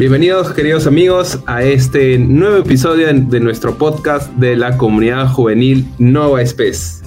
[0.00, 6.40] Bienvenidos queridos amigos a este nuevo episodio de nuestro podcast de la comunidad juvenil Nova
[6.40, 7.04] Space.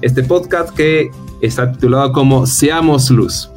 [0.00, 3.48] Este podcast que está titulado como Seamos Luz.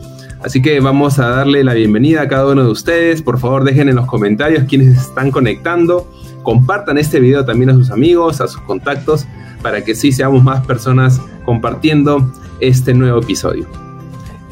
[0.43, 3.23] Así que vamos a darle la bienvenida a cada uno de ustedes.
[3.23, 6.07] Por favor dejen en los comentarios quienes están conectando.
[6.43, 9.25] Compartan este video también a sus amigos, a sus contactos,
[9.63, 13.65] para que sí seamos más personas compartiendo este nuevo episodio.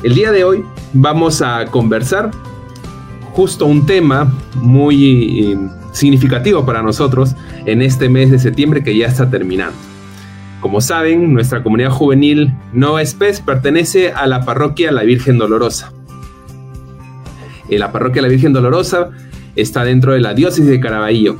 [0.02, 2.32] El día de hoy vamos a conversar
[3.34, 5.58] justo un tema muy eh,
[5.92, 9.76] significativo para nosotros en este mes de septiembre que ya está terminando.
[10.62, 15.92] Como saben, nuestra comunidad juvenil Nova Espes pertenece a la parroquia La Virgen Dolorosa.
[17.70, 19.10] En la parroquia La Virgen Dolorosa
[19.56, 21.36] está dentro de la diócesis de Caraballo.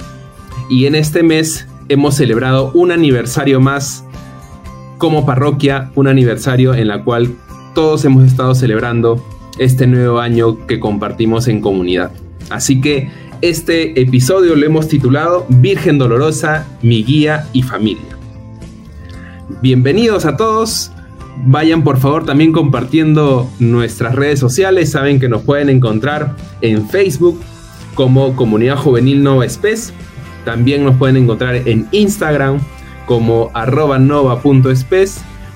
[0.70, 4.04] Y en este mes hemos celebrado un aniversario más
[4.98, 7.36] como parroquia, un aniversario en la cual
[7.76, 9.24] todos hemos estado celebrando
[9.58, 12.12] este nuevo año que compartimos en comunidad.
[12.50, 13.10] Así que
[13.42, 18.18] este episodio lo hemos titulado Virgen Dolorosa, mi guía y familia.
[19.62, 20.92] Bienvenidos a todos.
[21.46, 24.92] Vayan por favor también compartiendo nuestras redes sociales.
[24.92, 27.40] Saben que nos pueden encontrar en Facebook
[27.96, 29.94] como Comunidad Juvenil Nova Spes.
[30.46, 32.60] También nos pueden encontrar en Instagram
[33.06, 34.00] como arroba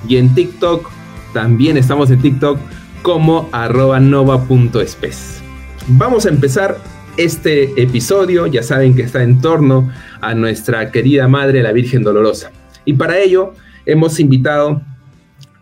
[0.08, 0.90] y en TikTok.
[1.34, 2.60] También estamos en TikTok
[3.08, 4.02] como arroba.
[5.88, 6.78] Vamos a empezar
[7.16, 12.52] este episodio, ya saben que está en torno a nuestra querida Madre la Virgen Dolorosa.
[12.84, 13.54] Y para ello
[13.86, 14.82] hemos invitado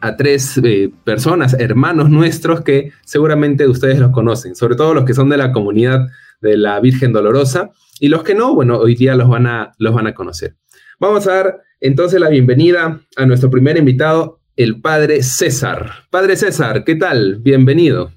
[0.02, 5.14] a tres eh, personas, hermanos nuestros, que seguramente ustedes los conocen, sobre todo los que
[5.14, 6.08] son de la comunidad
[6.42, 9.94] de la Virgen Dolorosa, y los que no, bueno, hoy día los van a, los
[9.94, 10.56] van a conocer.
[11.00, 15.92] Vamos a dar entonces la bienvenida a nuestro primer invitado, el padre César.
[16.10, 17.40] Padre César, ¿qué tal?
[17.42, 18.12] Bienvenido.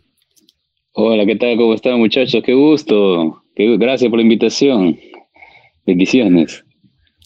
[0.92, 1.56] Hola, ¿qué tal?
[1.56, 2.42] ¿Cómo están muchachos?
[2.44, 3.42] Qué gusto.
[3.56, 4.98] Gracias por la invitación.
[5.86, 6.64] Bendiciones.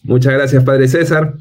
[0.02, 1.34] Muchas gracias, Padre César.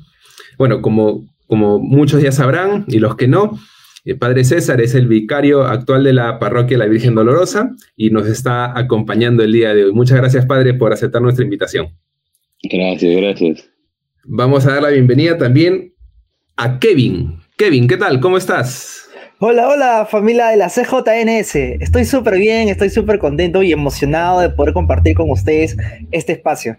[0.58, 3.58] Bueno, como, como muchos ya sabrán y los que no,
[4.04, 8.28] el Padre César es el vicario actual de la parroquia La Virgen Dolorosa y nos
[8.28, 9.94] está acompañando el día de hoy.
[9.94, 11.88] Muchas gracias, Padre, por aceptar nuestra invitación.
[12.64, 13.70] Gracias, gracias.
[14.26, 15.94] Vamos a dar la bienvenida también
[16.58, 17.41] a Kevin.
[17.62, 18.20] Kevin, ¿qué tal?
[18.20, 19.08] ¿Cómo estás?
[19.38, 21.54] Hola, hola familia de la CJNS.
[21.80, 25.78] Estoy súper bien, estoy súper contento y emocionado de poder compartir con ustedes
[26.10, 26.78] este espacio.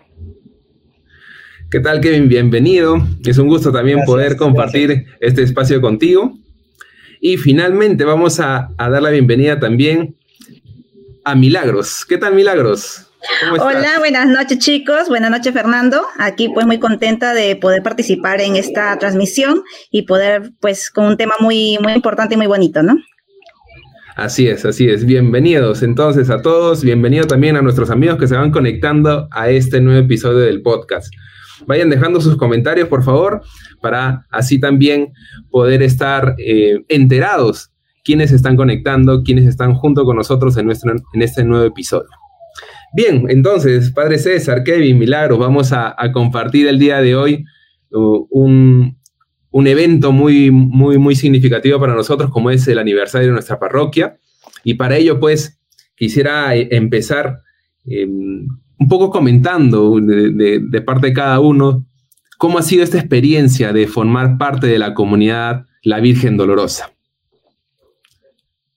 [1.71, 2.29] ¿Qué tal, Kevin?
[2.29, 2.97] Bienvenido.
[3.25, 6.37] Es un gusto también poder compartir este espacio contigo.
[7.21, 10.17] Y finalmente vamos a, a dar la bienvenida también
[11.25, 12.05] a Milagros.
[12.05, 13.12] ¿Qué tal, Milagros?
[13.61, 16.03] Hola, buenas noches chicos, buenas noches Fernando.
[16.19, 21.17] Aquí pues muy contenta de poder participar en esta transmisión y poder pues con un
[21.17, 22.97] tema muy muy importante y muy bonito, ¿no?
[24.17, 25.05] Así es, así es.
[25.05, 29.81] Bienvenidos entonces a todos, bienvenido también a nuestros amigos que se van conectando a este
[29.81, 31.13] nuevo episodio del podcast.
[31.67, 33.43] Vayan dejando sus comentarios, por favor,
[33.81, 35.13] para así también
[35.51, 37.71] poder estar eh, enterados
[38.05, 42.09] quiénes están conectando, quiénes están junto con nosotros en, nuestro, en este nuevo episodio.
[42.95, 47.45] Bien, entonces, Padre César, Kevin, Milagros, vamos a, compartir el día de hoy
[47.93, 53.59] uh, un, evento muy, muy, muy significativo para nosotros, como es el aniversario de nuestra
[53.59, 54.19] parroquia.
[54.63, 55.59] Y para ello, pues,
[55.97, 57.41] quisiera eh, empezar
[57.87, 58.47] em,
[58.79, 61.87] un poco comentando de, parte de cada uno
[62.37, 66.93] cómo ha sido esta experiencia de formar parte de la comunidad La Virgen Dolorosa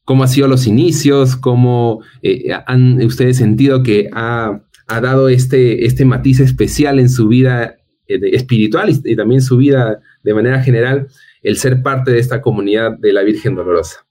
[0.05, 6.05] cómo han sido los inicios, cómo eh, han ustedes sentido que ha, dado este, este
[6.05, 7.75] matiz especial en su vida
[8.07, 11.07] eh, espiritual y, también su vida de manera general,
[11.41, 14.05] el ser parte de esta comunidad de la Virgen Dolorosa.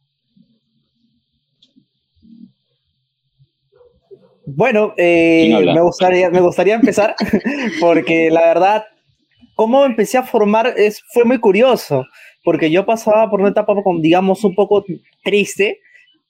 [4.46, 7.14] Bueno, eh, me, gustaría, me gustaría empezar
[7.80, 8.84] porque la verdad,
[9.54, 12.04] cómo empecé a formar es, fue muy curioso,
[12.42, 14.84] porque yo pasaba por una etapa, digamos, un poco
[15.22, 15.80] triste,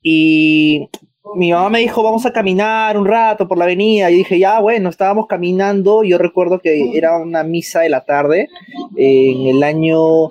[0.06, 0.90] y
[1.34, 4.10] mi mamá me dijo, vamos a caminar un rato por la avenida.
[4.10, 6.04] Y dije, ya, bueno, estábamos caminando.
[6.04, 8.48] Yo recuerdo que era una misa de la tarde
[8.96, 10.30] en el año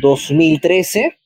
[0.00, 1.18] 2013.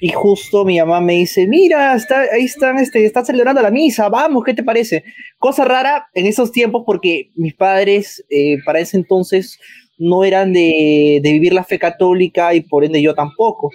[0.00, 4.08] Y justo mi mamá me dice, mira, está, ahí están, este, están celebrando la misa,
[4.08, 5.02] vamos, ¿qué te parece?
[5.38, 9.58] Cosa rara en esos tiempos porque mis padres eh, para ese entonces
[9.96, 13.70] no eran de, de vivir la fe católica y por ende yo tampoco.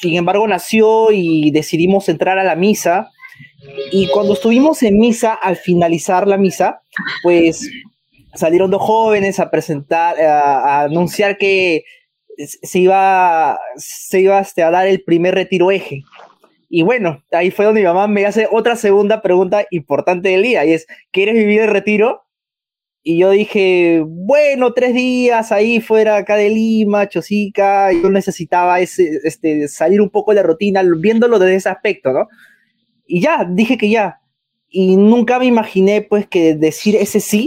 [0.00, 3.10] Sin embargo, nació y decidimos entrar a la misa.
[3.90, 6.82] Y cuando estuvimos en misa, al finalizar la misa,
[7.22, 7.68] pues
[8.34, 11.84] salieron dos jóvenes a presentar, a, anunciar que
[12.36, 16.02] se iba, se iba este, a dar el primer retiro eje.
[16.68, 20.64] Y bueno, ahí fue donde mi mamá me hace otra segunda pregunta importante del día,
[20.64, 22.25] y es, ¿quieres vivir el retiro?
[23.08, 29.20] Y yo dije, bueno, tres días ahí fuera acá de Lima, Chosica, yo necesitaba ese,
[29.22, 32.26] este, salir un poco de la rutina, viéndolo desde ese aspecto, ¿no?
[33.06, 34.18] Y ya, dije que ya.
[34.68, 37.46] Y nunca me imaginé, pues, que decir ese sí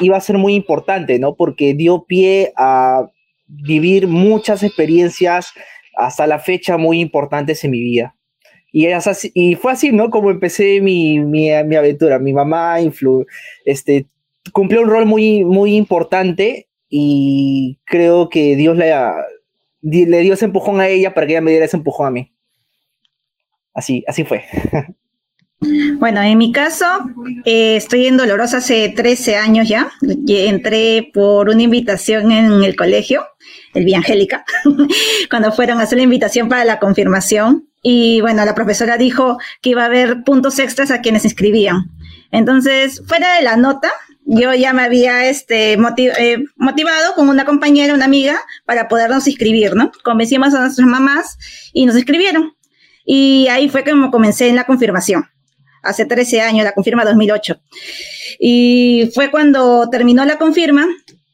[0.00, 1.36] iba a ser muy importante, ¿no?
[1.36, 3.06] Porque dio pie a
[3.46, 5.54] vivir muchas experiencias
[5.96, 8.14] hasta la fecha muy importantes en mi vida.
[8.70, 8.88] Y,
[9.32, 10.10] y fue así, ¿no?
[10.10, 12.18] Como empecé mi, mi, mi aventura.
[12.18, 13.24] Mi mamá influ,
[13.64, 14.04] este,
[14.50, 18.92] cumplió un rol muy, muy importante y creo que Dios le,
[19.80, 22.32] dio ese empujón a ella para que ella me diera ese empujón a mí.
[23.74, 24.44] Así, así fue.
[25.98, 26.84] Bueno, en mi caso,
[27.44, 29.92] eh, estoy en Dolorosa hace 13 años ya.
[30.26, 33.24] Entré por una invitación en el colegio,
[33.72, 34.44] el Vía Angélica,
[35.30, 37.68] cuando fueron a hacer la invitación para la confirmación.
[37.80, 41.90] Y bueno, la profesora dijo que iba a haber puntos extras a quienes inscribían.
[42.32, 43.92] Entonces, fuera de la nota,
[44.24, 49.74] yo ya me había este, eh, motivado con una compañera, una amiga, para podernos inscribir,
[49.74, 49.90] ¿no?
[50.04, 51.36] Convencimos a nuestras mamás
[51.72, 52.54] y nos inscribieron.
[53.04, 55.24] Y ahí fue como comencé en la confirmación.
[55.82, 57.60] Hace 13 años, la confirma 2008.
[58.38, 60.86] Y fue cuando terminó la confirma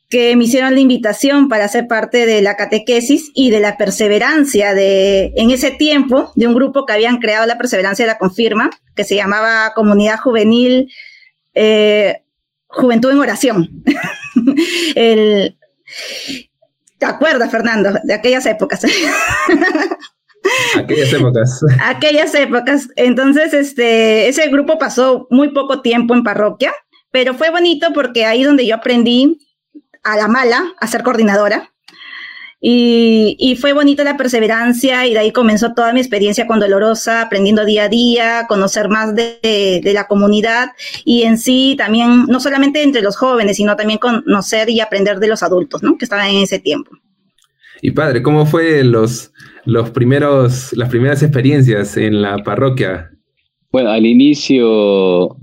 [0.08, 4.72] que me hicieron la invitación para ser parte de la catequesis y de la perseverancia
[4.72, 8.70] de, en ese tiempo, de un grupo que habían creado la perseverancia de la confirma,
[8.96, 10.90] que se llamaba Comunidad Juvenil
[11.52, 12.22] eh,
[12.68, 13.82] Juventud en Oración.
[14.94, 15.56] El,
[16.98, 18.84] ¿Te acuerdas, Fernando, de aquellas épocas?
[20.76, 21.60] Aquellas épocas.
[21.84, 22.88] Aquellas épocas.
[22.96, 26.72] Entonces, este, ese grupo pasó muy poco tiempo en parroquia,
[27.10, 29.38] pero fue bonito porque ahí donde yo aprendí
[30.02, 31.72] a la mala a ser coordinadora.
[32.60, 37.64] Y, fue bonita la perseverancia y de ahí comenzó toda mi experiencia con Dolorosa, aprendiendo
[37.64, 40.70] día a día, conocer más de, la comunidad
[41.04, 45.28] y en sí también, no solamente entre los jóvenes, sino también conocer y aprender de
[45.28, 45.96] los adultos, ¿no?
[45.96, 46.90] Que estaban en ese tiempo.
[47.80, 49.32] Y padre, ¿cómo fue los,
[49.64, 53.12] los primeros, las primeras experiencias en la parroquia?
[53.70, 55.36] Bueno, al inicio,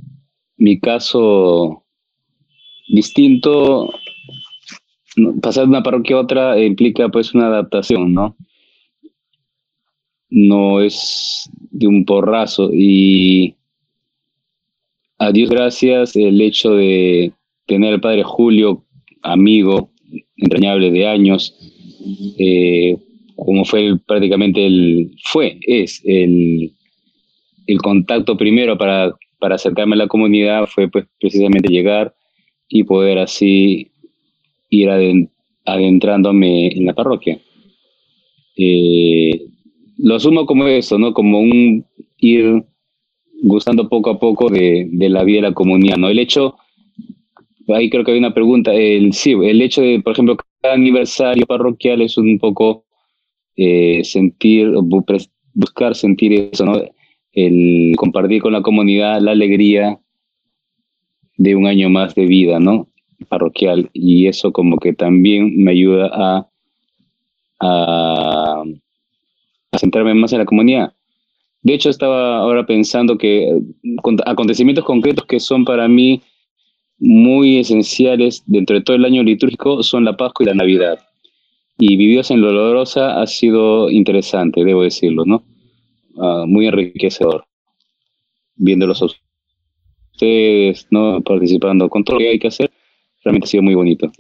[0.57, 1.85] mi caso
[2.89, 3.89] distinto
[5.41, 8.35] pasar de una parroquia a otra implica pues una adaptación, ¿no?
[10.29, 13.56] No es de un porrazo y
[15.17, 17.31] a Dios gracias el hecho de
[17.67, 18.83] tener al padre Julio,
[19.21, 19.91] amigo
[20.38, 21.56] entrañable de años,
[22.38, 22.97] eh,
[23.35, 26.73] como fue prácticamente el, fue, es el,
[27.67, 32.13] el contacto primero para, para acercarme a la comunidad, fue pues precisamente llegar
[32.67, 33.91] y poder así
[34.75, 34.89] ir
[35.66, 37.39] adentrándome en la parroquia.
[38.57, 39.48] Eh,
[39.98, 41.13] lo asumo como eso, ¿no?
[41.13, 41.86] Como un
[42.18, 42.63] ir
[43.42, 46.10] gustando poco a poco de, la vida de la comunidad, ¿no?
[46.10, 46.56] El hecho,
[47.68, 51.45] ahí creo que hay una pregunta, el, sí, el hecho de, por ejemplo, cada aniversario
[51.45, 52.86] parroquial es un poco
[53.56, 54.72] eh, sentir,
[55.54, 56.81] buscar sentir eso, ¿no?
[57.33, 60.00] El compartir con la comunidad la alegría
[61.38, 62.88] de un año más de vida, ¿no?
[63.29, 66.50] Parroquial y eso como que también me ayuda a,
[67.59, 68.63] a,
[69.77, 70.93] centrarme más en la comunidad.
[71.62, 73.51] De hecho, estaba ahora pensando que
[74.25, 76.22] acontecimientos concretos que son para mí
[76.98, 81.00] muy esenciales dentro de todo el año litúrgico son la Pascua y la Navidad.
[81.77, 85.43] Y vividos en Dolorosa ha sido interesante, debo decirlo, ¿no?
[86.17, 87.45] Ah, muy enriquecedor.
[88.55, 89.07] Viéndolos a
[90.13, 91.19] ustedes, ¿no?
[91.22, 92.72] Participando con todo lo que hay que hacer
[93.25, 94.12] realmente ha sido muy bonito.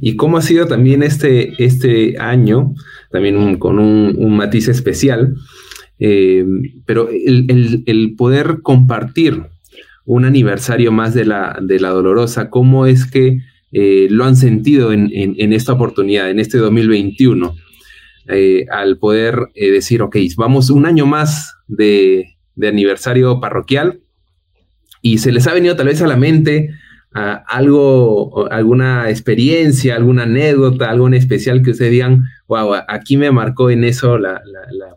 [0.00, 2.74] ¿Y cómo ha sido también este, este año,
[3.10, 5.34] también con un, matiz especial,
[5.98, 6.44] eh,
[6.86, 9.42] pero el, poder compartir
[10.04, 13.38] un aniversario más de la, de la Dolorosa, ¿cómo es que
[13.72, 17.56] eh, lo han sentido en, esta oportunidad, en este 2021?
[18.28, 24.00] Eh, al poder decir, ok, vamos un año más de, de aniversario parroquial,
[25.12, 26.70] y se les ha venido tal vez a la mente
[27.12, 33.70] algo, alguna experiencia, alguna anécdota, algo en especial que ustedes digan, wow, aquí me marcó
[33.70, 34.40] en eso la,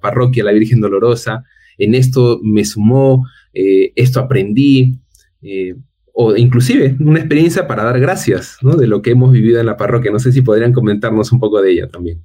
[0.02, 1.44] parroquia, la Virgen Dolorosa,
[1.78, 5.00] en esto me sumó, eh, esto aprendí,
[5.42, 5.76] eh,
[6.14, 10.12] o inclusive una experiencia para dar gracias de lo que hemos vivido en la parroquia.
[10.12, 12.22] No sé si podrían comentarnos un poco de ella también.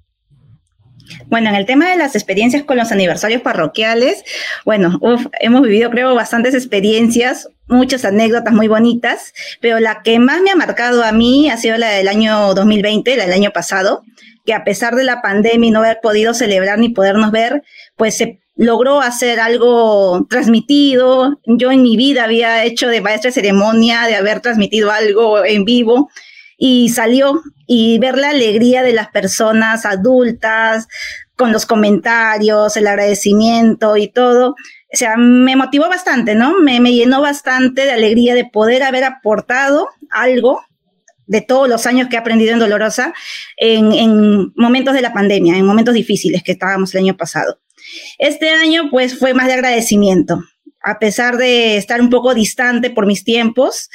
[1.27, 4.25] Bueno, en el tema de las experiencias con los aniversarios parroquiales,
[4.65, 4.99] bueno,
[5.41, 10.57] hemos vivido creo bastantes experiencias, muchas anécdotas muy bonitas, pero la que más me ha
[10.57, 14.03] marcado a mí ha sido la del año 2020, la del año pasado,
[14.45, 17.63] que a pesar de la pandemia y no haber podido celebrar ni podernos ver,
[17.97, 21.41] pues se logró hacer algo transmitido.
[21.47, 26.11] Yo en mi vida había hecho de maestra ceremonia, de haber transmitido algo en vivo
[26.57, 30.89] y salió y ver la alegría de las personas adultas
[31.37, 34.51] con los comentarios, el agradecimiento y todo.
[34.51, 36.59] O sea, me motivó bastante, ¿no?
[36.61, 40.63] Me, me llenó bastante de alegría de poder haber aportado algo
[41.27, 43.13] de todos los años que he aprendido en Dolorosa
[43.57, 47.59] en, en momentos de la pandemia, en momentos difíciles que estábamos el año pasado.
[48.19, 50.43] Este año pues fue más de agradecimiento,
[50.83, 53.91] a pesar de estar un poco distante por mis tiempos,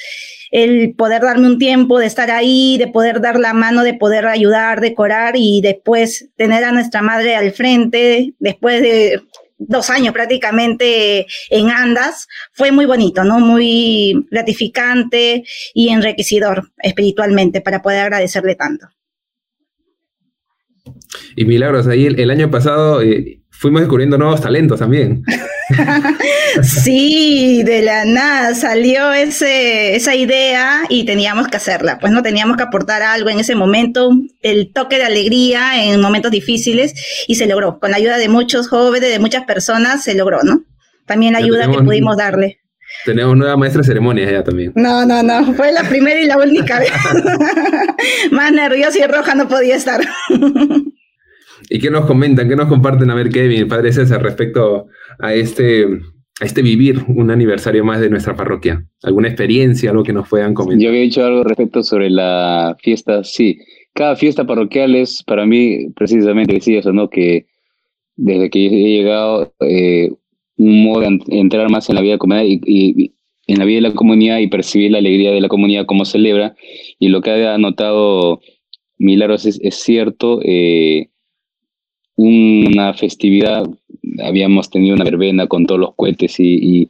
[0.51, 4.27] el poder darme un tiempo de estar ahí, de poder dar la mano, de poder
[4.27, 9.21] ayudar, decorar y después tener a nuestra madre al frente, después de
[9.57, 13.39] dos años prácticamente en andas, fue muy bonito, ¿no?
[13.39, 15.43] Muy gratificante
[15.73, 18.87] y enriquecedor espiritualmente para poder agradecerle tanto.
[21.35, 25.23] Y milagros, ahí el, año pasado eh, fuimos descubriendo nuevos talentos también.
[26.63, 31.99] sí, de la nada salió ese, esa idea y teníamos que hacerla.
[31.99, 34.09] Pues no teníamos que aportar algo en ese momento,
[34.41, 36.95] el toque de alegría en momentos difíciles
[37.27, 37.79] y se logró.
[37.79, 40.63] Con la ayuda de muchos jóvenes, de muchas personas, se logró, ¿no?
[41.05, 42.61] También la ayuda que pudimos darle.
[43.05, 44.73] Tenemos nueva maestra de ceremonias ya también.
[44.75, 46.91] No, no, no, fue la primera y la única vez.
[48.31, 50.01] Más nerviosa y roja no podía estar.
[51.69, 54.87] ¿Y qué nos comentan, qué nos comparten a ver, Kevin, Padre César, respecto
[55.19, 55.85] a este,
[56.39, 58.85] a este vivir un aniversario más de nuestra parroquia?
[59.03, 60.81] ¿Alguna experiencia, algo que nos puedan comentar?
[60.81, 63.59] Yo había dicho algo respecto sobre la fiesta, sí.
[63.93, 67.09] Cada fiesta parroquial es para mí precisamente, decía eso, ¿no?
[67.09, 67.45] Que
[68.15, 70.11] desde que he llegado, eh,
[70.57, 73.13] un modo de entrar más en la vida comunidad y, y,
[73.47, 76.55] en la vida de la comunidad y percibir la alegría de la comunidad como celebra.
[76.99, 78.39] Y lo que ha notado
[79.01, 81.09] Milagros es, es cierto, eh,
[82.21, 83.67] una festividad,
[84.23, 86.89] habíamos tenido una verbena con todos los cohetes y,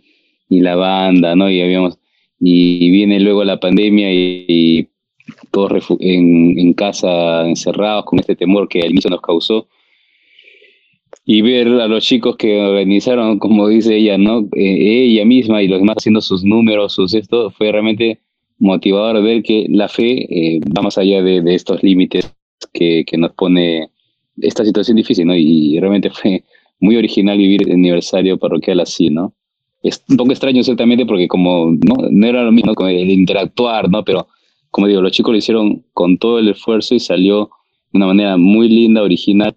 [0.50, 1.50] la banda, ¿no?
[1.50, 1.98] Y habíamos
[2.38, 4.90] y viene luego la pandemia y,
[5.52, 9.68] todos en, casa encerrados con este temor que al inicio nos causó.
[11.26, 14.50] Y ver a los chicos que organizaron, como dice ella, ¿no?
[14.56, 18.20] Eh, ella misma y los demás haciendo sus números, sus esto, fue realmente
[18.60, 22.34] motivador ver que la fe eh, va más allá de, estos límites
[22.74, 23.90] que, que, nos pone
[24.40, 25.36] esta situación difícil, ¿no?
[25.36, 26.44] Y realmente fue
[26.80, 29.34] muy original vivir el aniversario parroquial así, ¿no?
[29.84, 34.04] Es un poco extraño ciertamente porque como no, no era lo mismo el interactuar, ¿no?
[34.04, 34.28] Pero
[34.70, 37.50] como digo, los chicos lo hicieron con todo el esfuerzo y salió
[37.92, 39.56] de una manera muy linda, original.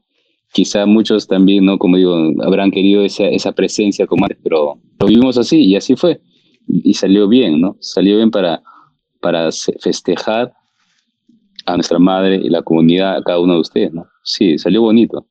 [0.52, 1.78] Quizá muchos también, ¿no?
[1.78, 5.96] Como digo, habrán querido esa, esa presencia como antes, pero lo vivimos así y así
[5.96, 6.20] fue.
[6.66, 7.76] Y salió bien, ¿no?
[7.80, 8.62] Salió bien para,
[9.20, 9.50] para
[9.80, 10.52] festejar
[11.66, 14.06] a nuestra madre y la comunidad, a cada uno de ustedes, ¿no?
[14.22, 15.26] Sí, salió bonito.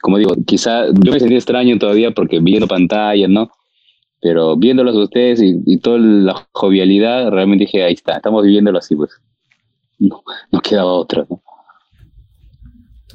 [0.00, 3.50] Como digo, quizá yo me sentí extraño todavía porque viendo pantallas, ¿no?
[4.20, 8.96] Pero viéndolos a ustedes y, toda la jovialidad, realmente dije, ahí está, estamos viviéndolo así,
[8.96, 9.10] pues.
[9.98, 11.42] No, no quedaba otra, ¿no?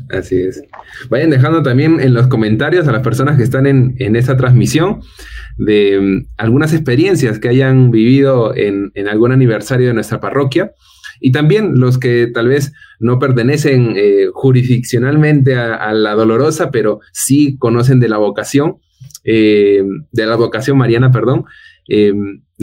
[0.09, 0.63] Así es.
[1.09, 5.01] Vayan dejando también en los comentarios a las personas que están en, en esa transmisión
[5.57, 10.73] de mm, algunas experiencias que hayan vivido en, en, algún aniversario de nuestra parroquia
[11.21, 17.57] y también los que tal vez no pertenecen eh, jurisdiccionalmente a, la dolorosa, pero sí
[17.57, 18.77] conocen de la vocación,
[19.23, 21.45] eh, de la vocación mariana, perdón.
[21.87, 22.13] Eh,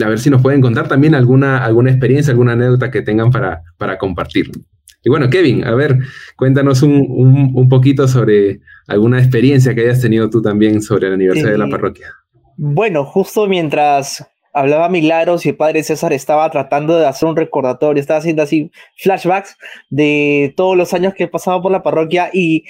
[0.01, 3.63] a ver si nos pueden contar también alguna, alguna experiencia, alguna anécdota que tengan para,
[3.77, 4.51] para compartir.
[5.03, 5.97] Y bueno, Kevin, a ver,
[6.35, 11.53] cuéntanos un, un, poquito sobre alguna experiencia que hayas tenido tú también sobre el aniversario
[11.53, 12.07] de la parroquia.
[12.57, 17.99] Bueno, justo mientras hablaba Milagros y el padre César estaba tratando de hacer un recordatorio,
[17.99, 19.57] estaba haciendo así flashbacks
[19.89, 22.65] de todos los años que he pasado por la parroquia y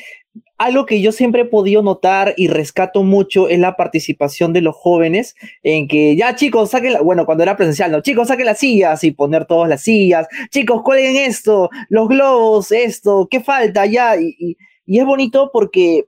[0.57, 4.75] algo que yo siempre he podido notar y rescato mucho es la participación de los
[4.75, 8.59] jóvenes en que ya chicos saquen, la, bueno, cuando era presencial, no, chicos saquen las
[8.59, 13.85] sillas y poner todas las sillas, chicos cuelguen esto, los globos, esto, ¿qué falta?
[13.85, 16.05] Ya, y, y es bonito porque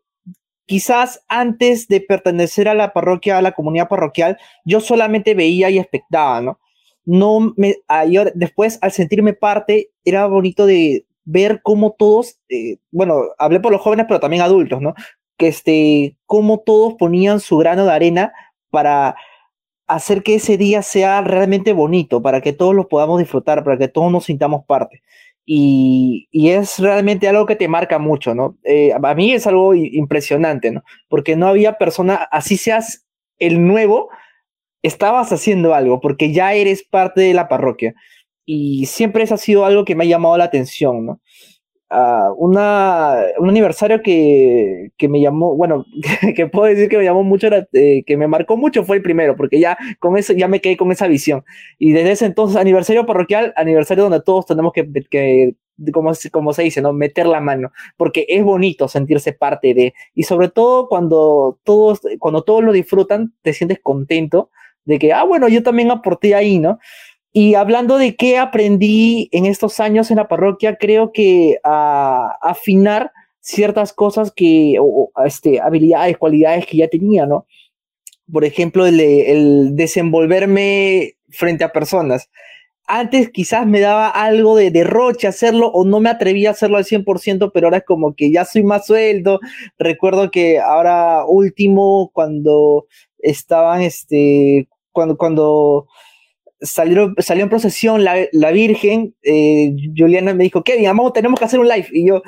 [0.65, 5.79] quizás antes de pertenecer a la parroquia, a la comunidad parroquial, yo solamente veía y
[5.79, 6.59] expectaba, ¿no?
[7.03, 7.77] No me,
[8.35, 13.81] después, al sentirme parte, era bonito de ver cómo todos, eh, bueno, hablé por los
[13.81, 14.93] jóvenes, pero también adultos, ¿no?
[15.37, 18.33] Que este, cómo todos ponían su grano de arena
[18.69, 19.15] para
[19.87, 23.87] hacer que ese día sea realmente bonito, para que todos lo podamos disfrutar, para que
[23.87, 25.01] todos nos sintamos parte.
[25.45, 28.57] Y, es realmente algo que te marca mucho, ¿no?
[28.63, 30.83] Eh, a mí es algo impresionante, ¿no?
[31.09, 33.05] Porque no había persona, así seas
[33.39, 34.09] el nuevo,
[34.83, 37.93] estabas haciendo algo, porque ya eres parte de la parroquia.
[38.45, 41.21] Y siempre eso ha sido algo que me ha llamado la atención, ¿no?
[42.37, 45.85] Una, un aniversario que, que, me llamó, bueno,
[46.35, 49.35] que, puedo decir que me llamó mucho, eh, que me marcó mucho fue el primero,
[49.35, 51.43] porque ya con eso ya me quedé con esa visión.
[51.77, 55.55] Y desde ese entonces, aniversario parroquial, aniversario donde todos tenemos que, que
[55.91, 56.93] como, como se dice, ¿no?
[56.93, 62.43] Meter la mano, porque es bonito sentirse parte de, y sobre todo cuando todos, cuando
[62.43, 64.49] todos lo disfrutan, te sientes contento
[64.85, 66.79] de que, ah, bueno, yo también aporté ahí, ¿no?
[67.33, 73.11] Y hablando de qué aprendí en estos años en la parroquia, creo que a, afinar
[73.39, 77.45] ciertas cosas que, o, este, habilidades, cualidades que ya tenía, ¿no?
[78.31, 82.29] Por ejemplo, el, el desenvolverme frente a personas.
[82.85, 86.85] Antes quizás me daba algo de derroche hacerlo o no me atrevía a hacerlo al
[86.85, 89.39] 100%, pero ahora es como que ya soy más sueldo.
[89.79, 92.87] Recuerdo que ahora último, cuando
[93.19, 95.87] estaban, este, cuando, cuando
[96.61, 100.81] salió, salió en procesión la, la Virgen, eh, Juliana me dijo, ¿qué?
[100.85, 101.87] Vamos, tenemos que hacer un live.
[101.91, 102.21] Y yo,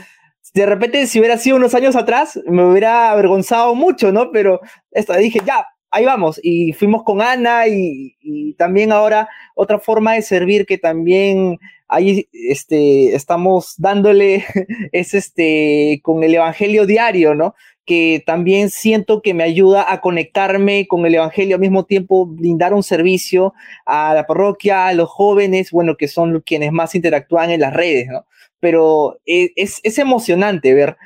[0.53, 4.31] de repente, si hubiera sido unos años atrás, me hubiera avergonzado mucho, ¿no?
[4.31, 4.59] Pero
[4.91, 6.39] esta, dije, ya, ahí vamos.
[6.43, 12.27] Y fuimos con Ana y, y, también ahora otra forma de servir que también ahí
[12.31, 14.45] este, estamos dándole
[14.91, 17.55] es este, con el Evangelio diario, ¿no?
[17.85, 22.73] Que también siento que me ayuda a conectarme con el Evangelio, al mismo tiempo brindar
[22.73, 23.53] un servicio
[23.85, 28.07] a la parroquia, a los jóvenes, bueno, que son quienes más interactúan en las redes,
[28.07, 28.25] ¿no?
[28.59, 30.97] Pero e, es, es emocionante ver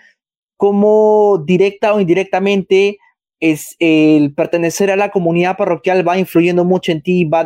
[0.58, 3.00] cómo directa o indirectamente
[3.40, 7.44] es el pertenecer a la comunidad parroquial va influyendo mucho en ti, va,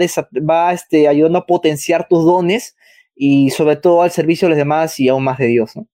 [0.50, 2.75] va este, ayudando a potenciar tus dones
[3.15, 5.75] y sobre todo al servicio de los demás y aún más de Dios.
[5.75, 5.88] ¿no?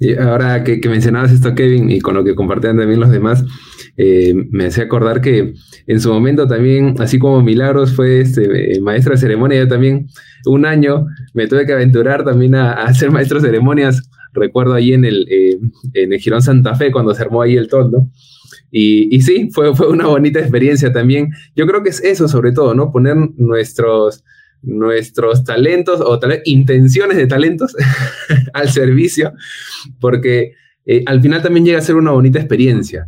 [0.00, 3.44] Y ahora que, mencionabas esto, Kevin, y con lo que compartían también los demás,
[3.96, 5.54] eh, me hacía acordar que
[5.86, 10.08] en su momento también, así como Milagros fue este, eh, maestra de ceremonia, yo también
[10.46, 14.02] un año me tuve que aventurar también a, ser maestro de ceremonias.
[14.32, 15.58] Recuerdo ahí en el, eh,
[15.92, 18.08] en el Girón Santa Fe cuando se armó ahí el toldo.
[18.70, 21.30] Y, y, sí, fue, fue una bonita experiencia también.
[21.54, 22.90] Yo creo que es eso sobre todo, ¿no?
[22.90, 24.24] Poner nuestros,
[24.64, 27.76] nuestros talentos o intenciones de talentos
[28.52, 29.32] al servicio,
[30.00, 30.54] porque
[30.86, 33.06] eh, al final también llega a ser una bonita experiencia.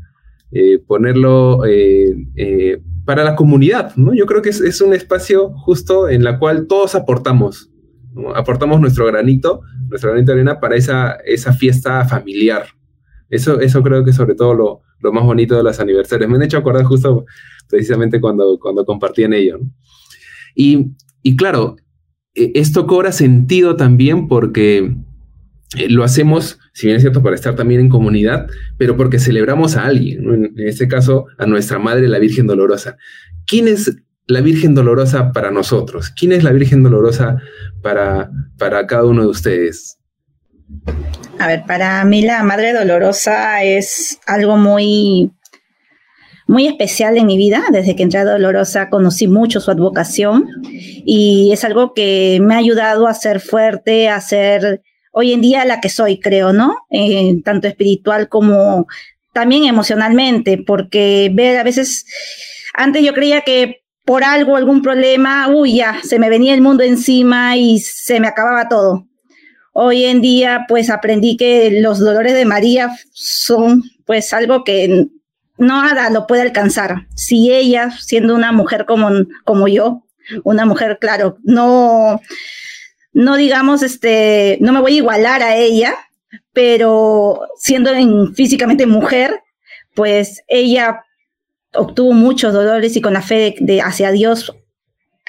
[0.53, 4.15] Eh, ponerlo eh, para la comunidad, ¿no?
[4.15, 7.71] Yo creo que es, un espacio justo en la cual todos aportamos,
[8.35, 12.67] aportamos nuestro granito, nuestro granito de arena para esa, esa fiesta familiar.
[13.29, 16.29] Eso, eso creo que sobre todo lo, lo más bonito de los aniversarios.
[16.31, 17.27] Me han hecho acordar justo
[17.69, 19.59] precisamente cuando, cuando compartían ello.
[20.55, 20.93] Y
[21.27, 21.75] y claro,
[22.37, 24.95] e, esto cobra sentido también porque
[25.77, 28.47] eh, lo hacemos, si bien es cierto, para estar también en comunidad,
[28.79, 32.97] pero porque celebramos a alguien, en este caso a nuestra Madre, la Virgen Dolorosa.
[33.45, 33.97] ¿Quién es
[34.29, 36.11] la Virgen Dolorosa para nosotros?
[36.11, 37.39] ¿Quién es la Virgen Dolorosa
[37.83, 39.99] para, para cada uno de ustedes?
[41.41, 45.33] A ver, para mí la Madre Dolorosa es algo muy
[46.47, 47.65] muy especial en mi vida.
[47.71, 52.59] Desde que entré a Dolorosa conocí mucho su advocación y es algo que me ha
[52.59, 54.83] ayudado a ser fuerte, a ser
[55.13, 56.77] hoy en día la que soy, creo, ¿no?
[56.91, 58.87] Eh, tanto espiritual como
[59.33, 62.07] también emocionalmente, porque ver a veces,
[62.75, 66.85] antes yo creía que por algo, algún problema, uy, ya, se me venía el mundo
[66.85, 69.07] encima y se me acababa todo.
[69.73, 75.09] Hoy en día, pues aprendí que los dolores de María son pues algo que
[75.59, 77.07] nada lo puede alcanzar.
[77.15, 79.11] Si ella, siendo una mujer como,
[79.45, 80.05] como yo,
[80.45, 82.21] una mujer, claro, no,
[83.13, 85.95] no digamos, este, no me voy a igualar a ella,
[86.53, 87.91] pero siendo
[88.35, 89.41] físicamente mujer,
[89.95, 91.05] pues ella
[91.75, 94.55] obtuvo muchos dolores y con la fe de, hacia Dios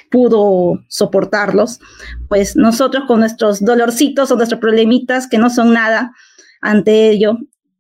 [0.10, 1.80] pudo soportarlos,
[2.30, 6.14] pues nosotros con nuestros dolorcitos o nuestros problemitas que no son nada
[6.62, 7.38] ante ello,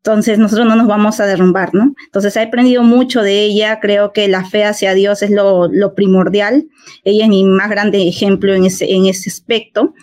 [0.07, 1.93] entonces nosotros no nos vamos a derrumbar, ¿no?
[2.05, 6.69] Entonces he aprendido mucho de ella, creo que la fe hacia Dios es lo, primordial,
[7.03, 9.93] ella es mi más grande ejemplo en ese, en ese aspecto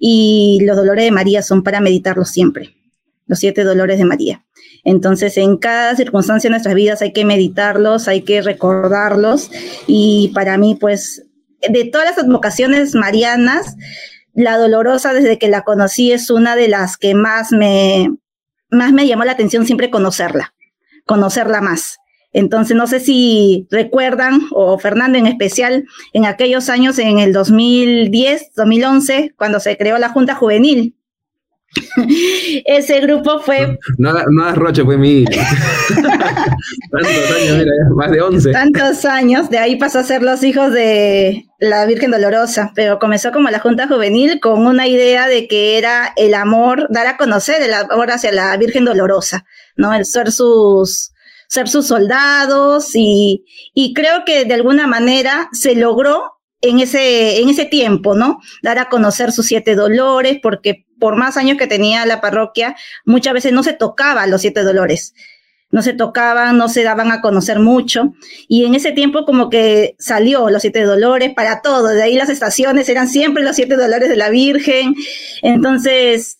[0.00, 2.74] y los dolores de María son para meditarlos siempre,
[3.28, 4.44] los siete dolores de María.
[4.82, 9.52] Entonces, en cada circunstancia de nuestras vidas hay que meditarlos, hay que recordarlos.
[9.86, 11.26] Y para mí, pues,
[11.66, 13.76] de todas las advocaciones marianas,
[14.34, 18.10] la dolorosa desde que la conocí es una de las que más me,
[18.70, 20.54] más me llamó la atención siempre conocerla,
[21.06, 21.98] conocerla más.
[22.32, 28.54] Entonces, no sé si recuerdan, o Fernando en especial, en aquellos años, en el 2010,
[28.56, 30.96] 2011, cuando se creó la Junta Juvenil.
[32.64, 33.78] Ese grupo fue...
[33.98, 35.24] No, no Roche, fue mi...
[36.90, 38.52] Tantos años, mira, más de 11.
[38.52, 43.32] Tantos años, de ahí pasó a ser los hijos de la Virgen Dolorosa, pero comenzó
[43.32, 47.62] como la Junta Juvenil con una idea de que era el amor, dar a conocer
[47.62, 49.44] el amor hacia la Virgen Dolorosa,
[49.76, 49.94] ¿no?
[49.94, 51.10] El ser sus
[51.46, 56.34] ser sus soldados y, y creo que de alguna manera se logró
[56.64, 58.40] en ese, en ese tiempo, ¿no?
[58.62, 63.34] Dar a conocer sus siete dolores, porque por más años que tenía la parroquia, muchas
[63.34, 65.12] veces no se tocaban los siete dolores.
[65.70, 68.14] No se tocaban, no se daban a conocer mucho.
[68.48, 71.88] Y en ese tiempo como que salió los siete dolores para todo.
[71.88, 74.94] De ahí las estaciones eran siempre los siete dolores de la Virgen.
[75.42, 76.38] Entonces,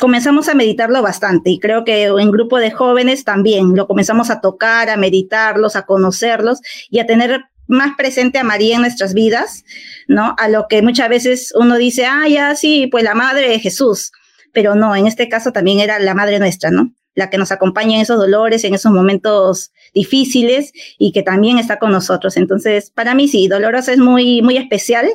[0.00, 4.40] comenzamos a meditarlo bastante y creo que en grupo de jóvenes también lo comenzamos a
[4.40, 9.64] tocar, a meditarlos, a conocerlos y a tener más presente a María en nuestras vidas,
[10.08, 10.34] ¿no?
[10.38, 14.12] A lo que muchas veces uno dice, ah, ya sí, pues la madre de Jesús,
[14.52, 16.92] pero no, en este caso también era la madre nuestra, ¿no?
[17.14, 21.78] La que nos acompaña en esos dolores, en esos momentos difíciles y que también está
[21.78, 22.36] con nosotros.
[22.36, 25.08] Entonces, para mí sí, Dolorosa es muy, muy especial,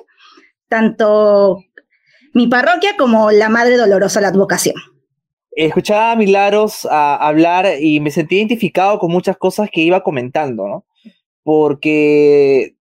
[0.67, 1.63] tanto
[2.33, 4.75] mi parroquia como la Madre Dolorosa, la advocación.
[5.51, 10.65] Escuchaba a Milagros a hablar y me sentí identificado con muchas cosas que iba comentando,
[10.65, 10.85] ¿no?
[11.43, 12.75] Porque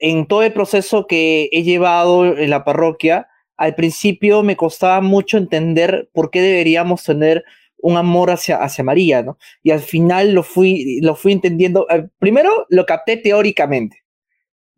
[0.00, 5.38] en todo el proceso que he llevado en la parroquia, al principio me costaba mucho
[5.38, 7.44] entender por qué deberíamos tener
[7.78, 9.38] un amor hacia, hacia María, ¿no?
[9.62, 11.86] Y al final lo fui, lo fui entendiendo.
[11.90, 14.04] Eh, primero lo capté teóricamente,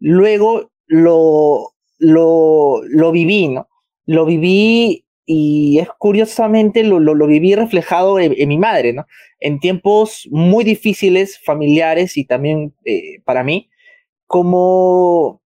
[0.00, 3.68] luego lo, lo, lo viví, ¿no?
[4.06, 9.06] lo viví y es curiosamente lo, lo, viví reflejado en, mi madre, ¿no?
[9.40, 13.68] En tiempos muy difíciles, familiares y también eh, para mí,
[14.26, 15.42] como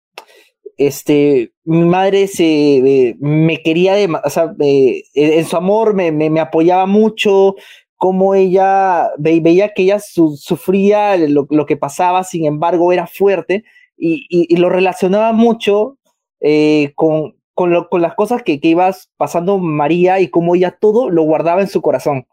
[0.78, 6.40] este, mi madre se, eh, me quería, de, o sea, en su amor me, me,
[6.40, 7.56] apoyaba mucho,
[7.98, 13.64] como ella veía que ella sufría lo, lo, que pasaba, sin embargo era fuerte
[13.98, 15.98] y, y, lo relacionaba mucho
[16.42, 21.24] eh, con, con, las cosas que, que ibas pasando María y cómo ella todo lo
[21.24, 22.28] guardaba en su corazón.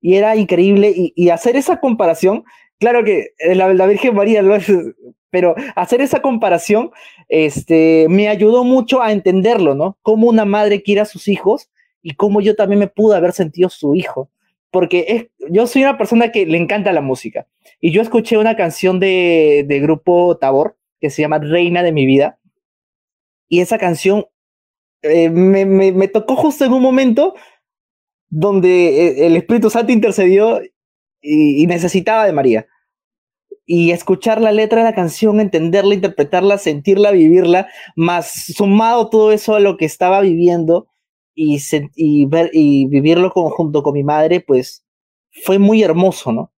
[0.00, 0.92] Y era increíble.
[0.94, 2.44] Y, hacer esa comparación,
[2.78, 4.70] claro que eh, la, la, Virgen María lo es,
[5.30, 6.90] pero hacer esa comparación
[7.28, 9.98] este, me ayudó mucho a entenderlo, ¿no?
[10.02, 11.70] Cómo una madre quiere a sus hijos
[12.02, 14.30] y cómo yo también me pude haber sentido su hijo.
[14.70, 17.46] Porque es, yo soy una persona que le encanta la música.
[17.80, 22.04] Y yo escuché una canción de, de grupo Tabor que se llama Reina de mi
[22.04, 22.38] vida.
[23.48, 24.26] Y esa canción
[25.02, 27.34] eh, me, tocó justo en un momento
[28.28, 30.60] donde eh, el Espíritu Santo intercedió
[31.20, 32.66] y, necesitaba de María.
[33.64, 39.54] Y escuchar la letra de la canción, entenderla, interpretarla, sentirla, vivirla, más sumado todo eso
[39.54, 40.88] a lo que estaba viviendo
[41.34, 41.60] y,
[41.94, 44.84] y, ver, y vivirlo junto con mi madre, pues
[45.44, 46.52] fue muy hermoso, ¿no?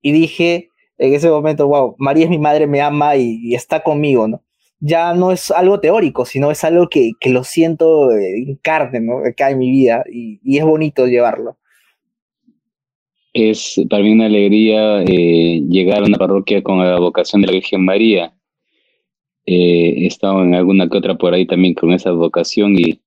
[0.00, 4.28] Y dije en ese momento, wow, María es mi madre, me ama y está conmigo,
[4.28, 4.43] ¿no?
[4.86, 9.24] Ya no es algo teórico, sino es algo que, que lo siento en carne, ¿no?
[9.26, 11.56] Acá en mi vida y, y, es bonito llevarlo.
[13.32, 17.54] Es para mí una alegría eh, llegar a una parroquia con la vocación de la
[17.54, 18.34] Virgen María.
[19.46, 23.00] Eh, he estado en alguna que otra por ahí también con esa vocación y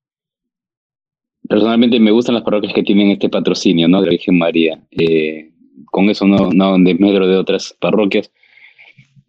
[1.48, 4.02] personalmente me gustan las parroquias que tienen este patrocinio, ¿no?
[4.02, 4.82] De la Virgen María.
[4.92, 5.52] Eh,
[5.86, 8.32] con eso no, no medro de otras parroquias,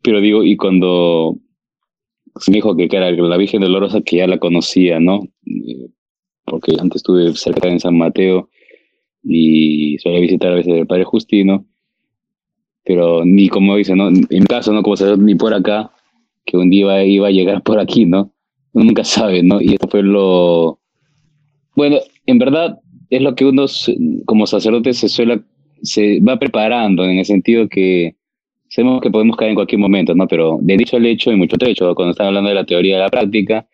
[0.03, 1.37] pero digo, y cuando
[2.49, 5.23] me dijo que era la Virgen Dolorosa, que ya la conocía, ¿no?
[5.47, 5.89] Eh,
[6.45, 8.49] porque antes estuve cerca en San Mateo
[9.23, 11.67] y solía visitar a veces el Padre Justino,
[12.85, 14.09] pero ni como dice, ¿no?
[14.09, 14.83] En caso, ¿no?
[14.83, 15.93] Como se ni por acá,
[16.45, 18.33] que un día iba, a llegar por aquí, ¿no?
[18.73, 19.61] Uno nunca sabe, ¿no?
[19.61, 20.81] Y esto fue lo...
[21.77, 22.79] Bueno, en verdad
[23.11, 23.67] es lo que uno
[24.25, 25.43] como sacerdote se suele,
[25.83, 28.17] se va preparando en el sentido que
[28.79, 30.29] sabemos que podemos caer en cualquier momento, ¿no?
[30.29, 33.03] Pero de dicho al hecho hay mucho trecho, cuando estaba hablando de la teoría de
[33.03, 33.67] la práctica,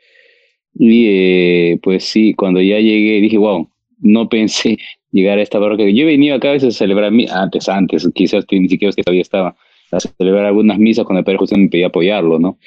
[0.74, 3.68] y eh, pues sí, cuando ya llegué dije, wow,
[4.00, 4.78] no pensé
[5.12, 5.90] llegar a esta parroquia.
[5.90, 9.22] Yo he venido acá a veces a celebrar, antes, antes, quizás ni siquiera usted todavía
[9.22, 9.56] estaba,
[9.92, 12.58] a celebrar algunas misas cuando el Padre José me pedía apoyarlo, ¿no?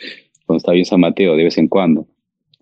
[0.46, 2.08] Cuando estaba en San Mateo, de vez en cuando,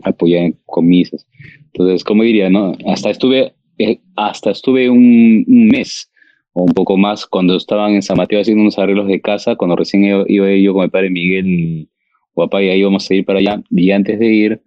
[0.04, 1.28] apoyar con misas.
[1.74, 2.74] Entonces, como diría, no?
[2.88, 6.10] Hasta estuve, eh, hasta estuve un, un mes
[6.58, 9.76] o un poco más cuando estaban en San Mateo haciendo unos arreglos de casa, cuando
[9.76, 11.90] recién iba, yo con mi padre Miguel y
[12.34, 14.62] papá y ahí íbamos a ir para allá, y antes de ir,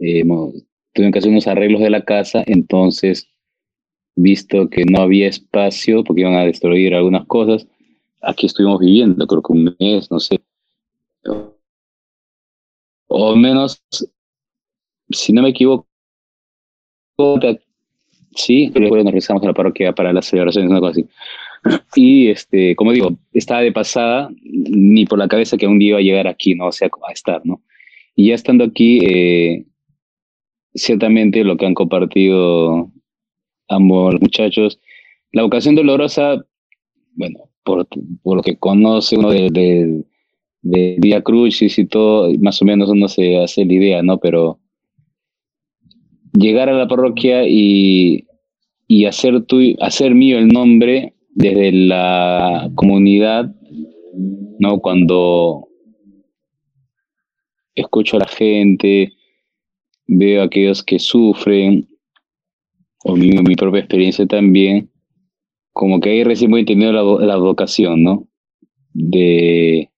[0.00, 0.22] eh,
[0.92, 3.26] que hacer unos arreglos de la casa, entonces,
[4.14, 7.66] visto que no había espacio, porque iban a destruir algunas cosas,
[8.20, 10.38] aquí estuvimos viviendo, creo que un mes, no sé,
[13.08, 13.82] o menos,
[15.08, 15.86] si no me equivoco,
[18.34, 21.06] Sí, luego nos regresamos a la parroquia para las celebraciones, una cosa así.
[21.94, 25.98] Y, este, como digo, estaba de pasada, ni por la cabeza que un día iba
[25.98, 26.66] a llegar aquí, ¿no?
[26.66, 27.62] O sea, a estar, ¿no?
[28.14, 29.64] Y ya estando aquí, eh,
[30.74, 32.90] ciertamente lo que han compartido
[33.68, 34.80] ambos muchachos,
[35.32, 36.44] la vocación dolorosa,
[37.14, 37.86] bueno, por,
[38.22, 40.04] por lo que conoce uno de, de,
[40.62, 44.18] de Vía Crucis y todo, más o menos uno se hace la idea, ¿no?
[44.18, 44.60] Pero
[46.34, 48.26] llegar a la parroquia y,
[48.86, 53.54] y hacer, tu, hacer mío el nombre desde la comunidad,
[54.58, 54.80] ¿no?
[54.80, 55.68] Cuando
[57.74, 59.12] escucho a la gente,
[60.06, 61.88] veo a aquellos que sufren,
[63.04, 64.90] o mi, mi propia experiencia también,
[65.72, 68.28] como que ahí recién voy entendiendo la, la vocación, ¿no?
[68.92, 69.90] De,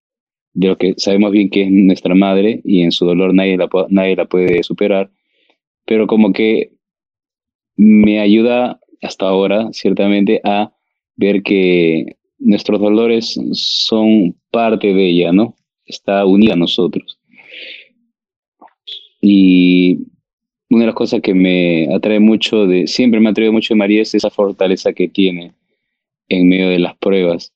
[0.54, 3.68] de lo que sabemos bien que es nuestra madre y en su dolor nadie la,
[3.90, 5.10] nadie la puede superar,
[5.86, 6.72] pero como que
[7.76, 10.72] me ayuda hasta ahora, ciertamente, a
[11.16, 15.54] ver que nuestros dolores son parte de ella, ¿no?
[15.84, 17.18] Está unida a nosotros.
[19.20, 19.98] Y
[20.68, 24.02] una de las cosas que me atrae mucho, de, siempre me atrae mucho de María
[24.02, 25.52] es esa fortaleza que tiene
[26.28, 27.52] en medio de las pruebas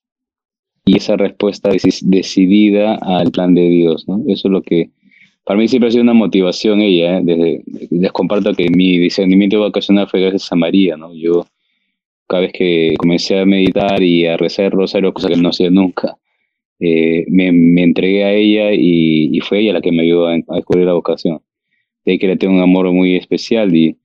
[0.85, 1.69] y esa respuesta
[2.01, 4.23] decidida al plan de Dios, ¿no?
[4.27, 4.89] Eso es lo que
[5.43, 7.21] para mí siempre ha sido una motivación ella, ¿eh?
[7.23, 11.13] Desde, les comparto que mi discernimiento vocacional fue gracias a María, ¿no?
[11.13, 11.45] Yo
[12.27, 15.69] cada vez que comencé a meditar y a rezar el rosario, cosa que no hacía
[15.69, 16.17] nunca,
[16.79, 20.33] eh, me, me, entregué a ella y, y, fue ella la que me ayudó a,
[20.33, 21.41] a descubrir la vocación.
[22.05, 23.97] De que le tengo un amor muy especial y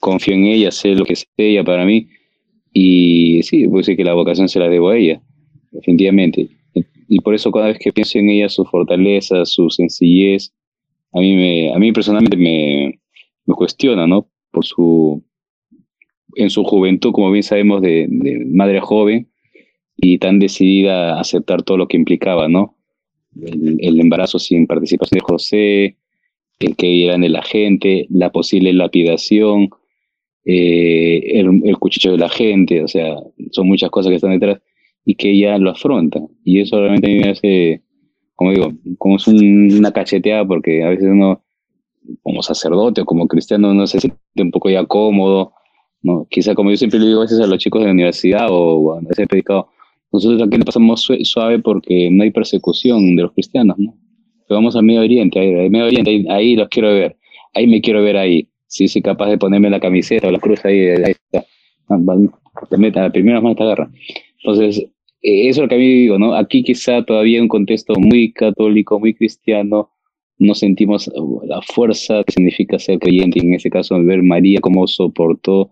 [0.00, 2.08] confío en ella, sé lo que es ella para mí
[2.72, 5.22] y sí, puedo decir que la vocación se la debo a ella,
[5.70, 6.48] definitivamente.
[7.08, 10.52] Y por eso cada vez que pienso en ella, su fortaleza, su sencillez,
[11.12, 12.98] a mí, me, a mí personalmente me,
[13.54, 14.28] cuestiona, ¿no?
[14.50, 15.22] Por su,
[16.34, 18.08] en su juventud, como bien sabemos, de,
[18.46, 19.28] madre joven
[19.96, 22.76] y tan decidida a aceptar todo lo que implicaba, ¿no?
[23.40, 25.96] El, embarazo sin participación de José,
[26.60, 29.70] el que eran de la gente, la posible lapidación,
[30.44, 33.16] eh, el, el, cuchillo de la gente, o sea,
[33.50, 34.60] son muchas cosas que están detrás
[35.04, 36.20] y que ella lo afronta.
[36.44, 37.82] Y eso realmente me hace,
[38.34, 41.42] como digo, como es un, una cacheteada porque a veces uno,
[42.22, 45.52] como sacerdote o como cristiano, no se siente un poco ya cómodo,
[46.02, 46.26] ¿no?
[46.30, 49.00] Quizá como yo siempre le digo a veces a los chicos de la universidad o
[49.02, 49.68] veces he predicado,
[50.12, 53.94] nosotros aquí le pasamos suave porque no hay persecución de los cristianos, ¿no?
[54.48, 57.16] Pero vamos al Medio Oriente, ahí, Medio Oriente, ahí, ahí los quiero ver,
[57.54, 60.64] ahí me quiero ver ahí si soy capaz de ponerme la camiseta o la cruz
[60.64, 61.44] ahí, ahí está.
[61.90, 61.98] Ah,
[62.70, 63.90] te meta, la primera mano te agarra.
[64.38, 64.86] Entonces,
[65.22, 66.34] eh, eso es lo que a mí digo, ¿no?
[66.34, 69.90] Aquí quizá todavía en un contexto muy católico, muy cristiano,
[70.38, 73.40] no sentimos uh, la fuerza que significa ser creyente.
[73.40, 75.70] En ese caso, ver María cómo soportó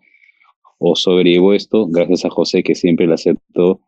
[0.78, 3.80] o sobrellevó esto, gracias a José que siempre la aceptó,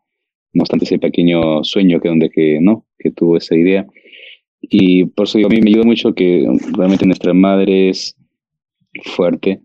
[0.53, 2.85] no obstante ese pequeño sueño que donde que, ¿no?
[2.99, 3.87] que tuvo esa idea.
[4.61, 8.15] Y por eso digo, a mí me ayuda mucho que realmente nuestras madres
[9.15, 9.59] fuerte,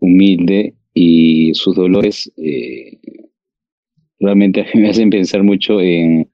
[0.00, 2.98] humilde y sus dolores eh,
[4.22, 6.30] realmente me hacen pensar mucho en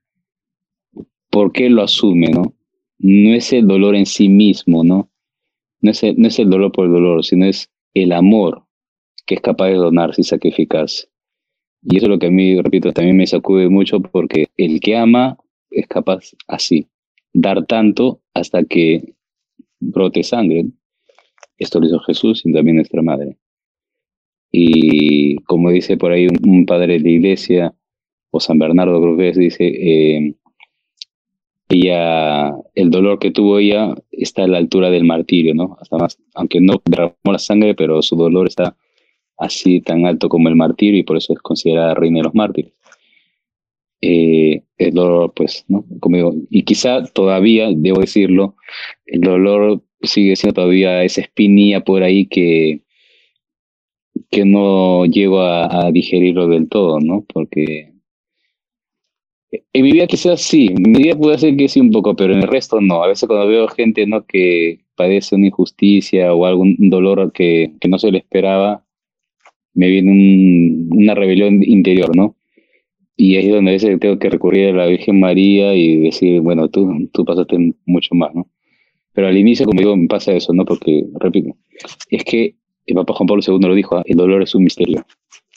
[1.30, 2.54] por qué lo asume, ¿no?
[2.98, 5.10] No es el dolor en sí mismo, ¿no?
[5.80, 8.64] No es el, no es el dolor por el dolor, sino es el amor
[9.26, 11.08] que es capaz de donarse y sacrificarse.
[11.82, 14.96] Y eso es lo que a mí, repito, también me sacude mucho porque el que
[14.96, 15.36] ama
[15.70, 16.88] es capaz así,
[17.32, 19.14] dar tanto hasta que
[19.80, 20.66] brote sangre.
[21.58, 23.36] Esto lo hizo Jesús y también nuestra madre.
[24.50, 27.74] Y como dice por ahí un, padre de la iglesia,
[28.30, 30.34] o San Bernardo creo que dice, eh,
[31.68, 35.76] ella, el dolor que tuvo ella está a la altura del martirio, ¿no?
[35.80, 38.76] Hasta más, aunque no derramó la sangre, pero su dolor está
[39.36, 42.72] así tan alto como el martirio y por eso es considerada reina de los mártires.
[44.00, 45.84] Eh, el dolor, pues, ¿no?
[46.00, 48.56] Como y quizá todavía, debo decirlo,
[49.06, 52.82] el dolor sigue siendo todavía esa espinilla por ahí que,
[54.30, 57.24] que no llego a, a, digerirlo del todo, ¿no?
[57.32, 57.92] Porque
[59.50, 62.34] en mi vida quizás sí, en mi vida puede ser que sí un poco, pero
[62.34, 63.02] en el resto no.
[63.02, 64.24] A veces cuando veo gente, ¿no?
[64.26, 68.84] Que padece una injusticia o algún dolor que, que no se le esperaba,
[69.74, 72.36] me viene un, una rebelión interior, ¿no?
[73.16, 76.68] Y es donde a veces tengo que recurrir a la Virgen María y decir, bueno,
[76.68, 78.48] tú, tú pasaste mucho más, ¿no?
[79.12, 80.64] Pero al inicio, como digo, me pasa eso, ¿no?
[80.64, 81.56] Porque, repito,
[82.10, 82.54] es que
[82.86, 84.02] el Papa Juan Pablo II lo dijo, ¿ah?
[84.06, 85.04] el dolor es un misterio,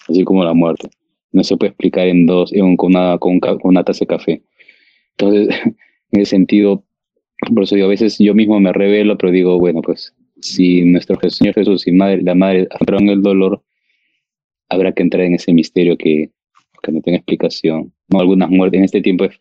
[0.08, 0.90] así como la muerte.
[1.32, 4.42] No se puede explicar en dos, en, con, una, con, con una taza de café.
[5.18, 5.50] Entonces,
[6.12, 6.84] en ese sentido,
[7.54, 11.18] por eso yo a veces yo mismo me revelo, pero digo, bueno, pues si nuestro
[11.30, 13.64] Señor Jesús y madre, la madre afrontaron el dolor,
[14.70, 16.32] habrá que entrar en ese misterio que,
[16.82, 17.94] que no tiene explicación.
[18.10, 19.32] No, algunas muertes en este tiempo, en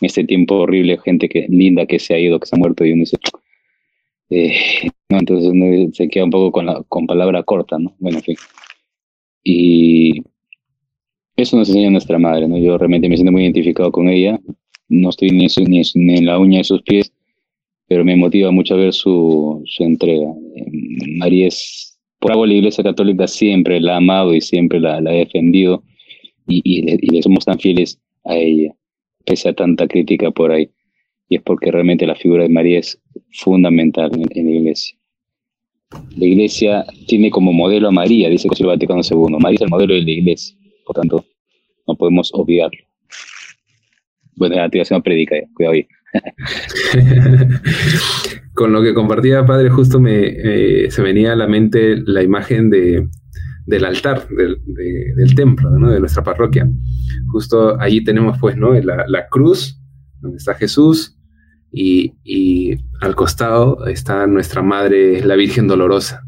[0.00, 2.92] este tiempo horrible, gente que linda que se ha ido, que se ha muerto y
[2.92, 3.16] uno dice,
[4.30, 7.94] eh, no, entonces se queda un poco con la con palabra corta, ¿no?
[7.98, 8.36] Bueno, en fin.
[9.42, 10.22] Y
[11.40, 12.58] eso nos enseña nuestra madre, ¿no?
[12.58, 14.40] Yo realmente me siento muy identificado con ella.
[14.88, 17.12] No estoy ni, en la uña de sus pies,
[17.86, 20.30] pero me motiva mucho a ver su, su entrega.
[20.56, 20.66] Eh,
[21.16, 25.00] María es, por algo la Iglesia Católica siempre la ha amado y siempre la, ha
[25.00, 25.84] defendido
[26.46, 28.74] y, y, le, somos tan fieles a ella,
[29.24, 30.70] pese a tanta crítica por ahí.
[31.28, 33.00] Y es porque realmente la figura de María es
[33.32, 34.98] fundamental en, la Iglesia.
[36.16, 39.36] La Iglesia tiene como modelo a María, dice José Vaticano II.
[39.38, 41.24] María es el modelo de la Iglesia, por tanto,
[41.92, 42.80] no podemos olvidarlo.
[44.36, 45.86] Bueno, ya voy predica, cuidado ahí.
[48.54, 53.06] Con lo que compartía padre, justo me se venía a la mente la imagen de,
[53.70, 56.68] del altar, del, templo, de nuestra parroquia.
[57.32, 58.74] Justo allí tenemos pues, ¿no?
[58.74, 59.80] La, cruz,
[60.20, 61.16] donde está Jesús,
[61.72, 66.22] y, al costado está nuestra Madre, la Virgen Dolorosa.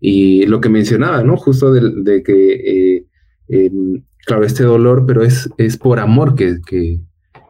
[0.00, 1.36] Y lo que mencionaba, ¿no?
[1.36, 3.06] Justo de, que, eh,
[3.48, 6.60] em, claro, este dolor, pero es, es por amor que,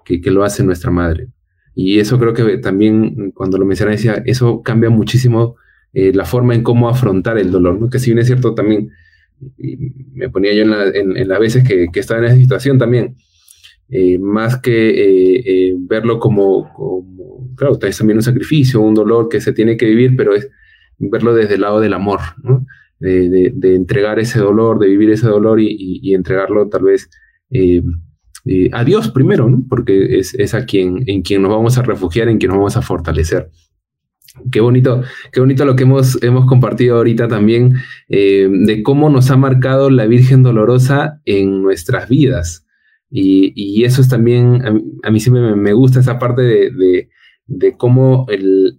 [0.05, 1.27] que lo hace nuestra Madre.
[1.75, 5.57] Y eso creo que también, cuando lo mencioné, decía, eso cambia muchísimo
[5.93, 7.91] eh, la forma en cómo afrontar el dolor, ¿no?
[7.91, 8.91] Que si bien es cierto también,
[10.15, 13.17] me ponía yo en, las veces que, estaba en esa situación también,
[13.89, 17.05] eh, más que eh, verlo como,
[17.57, 20.49] claro, es también un sacrificio, un dolor que se tiene que vivir, pero es
[20.99, 22.67] verlo desde el lado del amor, ¿no?
[23.01, 27.09] De, entregar ese dolor, de vivir ese dolor y, y entregarlo tal vez
[28.51, 29.65] eh, a Dios primero, ¿no?
[29.69, 32.83] porque es, a quien, en quien nos vamos a refugiar, en quien nos vamos a
[32.83, 33.51] fortalecer.
[34.51, 37.75] Qué bonito, qué bonito lo que hemos, hemos compartido ahorita también
[38.09, 42.65] eh, de cómo nos ha marcado la Virgen Dolorosa en nuestras vidas.
[43.11, 44.63] Y, eso es también,
[45.03, 47.09] a, mí siempre me, gusta esa parte de,
[47.77, 48.27] cómo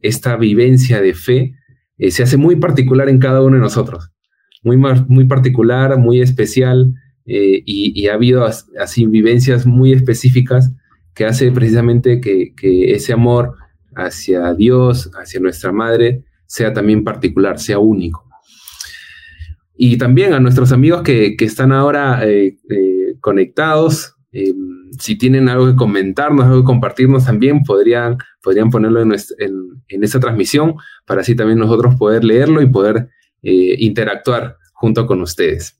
[0.01, 1.55] esta vivencia de fe
[1.99, 4.09] eh, se hace muy particular en cada uno de nosotros.
[4.63, 6.93] Muy, muy particular, muy especial.
[7.25, 10.73] Eh, y, ha habido así vivencias muy específicas
[11.13, 12.53] que hace precisamente que,
[12.91, 13.53] ese amor
[13.95, 18.25] hacia Dios, hacia nuestra madre, sea también particular, sea único.
[19.75, 22.57] Y también a nuestros amigos que, están ahora eh,
[23.19, 24.15] conectados,
[24.99, 30.19] si tienen algo que comentarnos, algo que compartirnos también, podrían, podrían ponerlo en, en, esta
[30.19, 33.09] transmisión para así también nosotros poder leerlo y poder
[33.41, 35.79] interactuar junto con ustedes.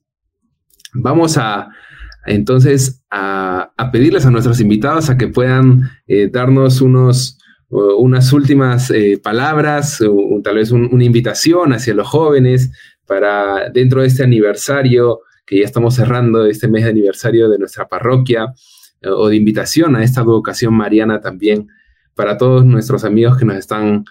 [0.94, 1.70] Vamos a
[2.26, 9.18] entonces a, pedirles a nuestros invitados a que puedan eh, darnos unos, unas últimas eh,
[9.22, 10.02] palabras,
[10.42, 12.72] tal vez una invitación hacia los jóvenes
[13.06, 17.88] para dentro de este aniversario que ya estamos cerrando, este mes de aniversario de nuestra
[17.88, 18.54] parroquia,
[19.04, 21.68] o de invitación a esta vocación mariana también
[22.14, 24.04] para todos nuestros amigos que nos están,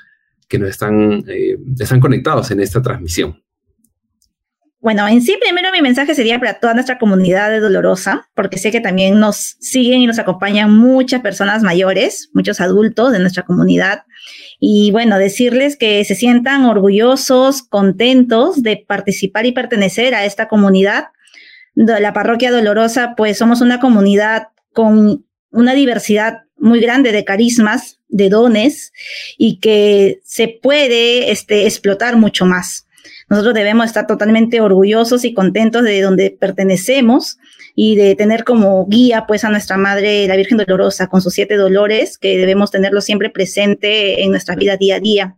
[0.47, 3.41] que nos están, eh, están conectados en esta transmisión.
[4.81, 8.71] Bueno, en sí, primero mi mensaje sería para toda nuestra comunidad de Dolorosa, porque sé
[8.71, 14.03] que también nos siguen y nos acompañan muchas personas mayores, muchos adultos de nuestra comunidad.
[14.57, 21.07] Y bueno, decirles que se sientan orgullosos, contentos de participar y pertenecer a esta comunidad.
[21.75, 28.29] La parroquia Dolorosa, pues somos una comunidad con una diversidad muy grande de carismas, de
[28.29, 28.91] dones,
[29.37, 32.87] y que se puede este, explotar mucho más.
[33.29, 37.37] Nosotros debemos estar totalmente orgullosos y contentos de donde pertenecemos
[37.75, 41.55] y de tener como guía pues a nuestra Madre, la Virgen Dolorosa, con sus siete
[41.55, 45.37] dolores, que debemos tenerlo siempre presente en nuestra vida día a día.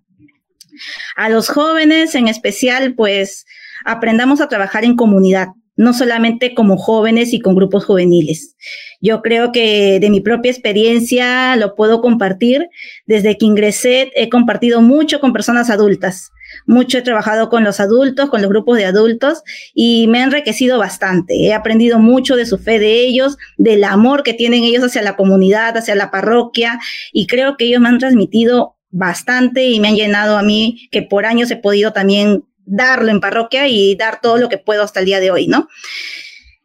[1.16, 3.46] A los jóvenes en especial, pues
[3.84, 8.56] aprendamos a trabajar en comunidad, no solamente como jóvenes y con grupos juveniles.
[9.00, 12.68] Yo creo que de mi propia experiencia lo puedo compartir.
[13.06, 16.32] Desde que ingresé he compartido mucho con personas adultas
[16.66, 20.78] mucho he trabajado con los adultos, con los grupos de adultos y me ha enriquecido
[20.78, 21.36] bastante.
[21.36, 25.16] He aprendido mucho de su fe de ellos, del amor que tienen ellos hacia la
[25.16, 26.80] comunidad, hacia la parroquia
[27.12, 31.02] y creo que ellos me han transmitido bastante y me han llenado a mí que
[31.02, 35.00] por años he podido también darlo en parroquia y dar todo lo que puedo hasta
[35.00, 35.68] el día de hoy, ¿no?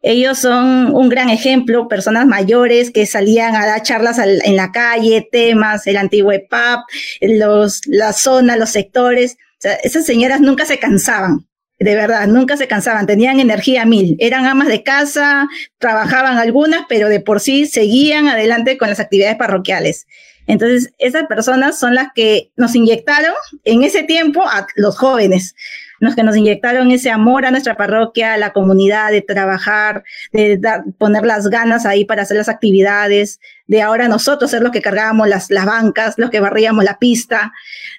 [0.03, 5.27] Ellos son un gran ejemplo, personas mayores que salían a dar charlas en la calle,
[5.33, 6.81] temas, el antiguo EPAP,
[7.23, 9.37] los, la zona, los sectores,
[9.83, 14.69] esas señoras nunca se cansaban, de verdad, nunca se cansaban, tenían energía mil, eran amas
[14.69, 20.07] de casa, trabajaban algunas, pero de por sí seguían adelante con las actividades parroquiales.
[20.47, 23.35] Entonces, esas personas son las que nos inyectaron
[23.65, 25.55] en ese tiempo a los jóvenes,
[25.99, 30.61] los que nos inyectaron ese amor a nuestra parroquia, a la comunidad, de trabajar, de
[30.99, 35.29] poner las ganas ahí para hacer las actividades, de ahora nosotros ser los que cargábamos
[35.29, 37.53] las, las bancas, los que barríamos la pista,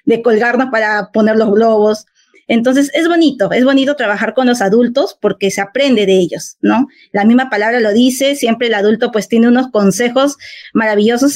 [0.04, 2.06] de colgarnos para poner los globos.
[2.48, 6.88] Entonces es bonito, es bonito trabajar con los adultos porque se aprende de ellos, ¿no?
[7.12, 10.38] La misma palabra lo dice, siempre el adulto pues tiene unos consejos
[10.72, 11.34] maravillosos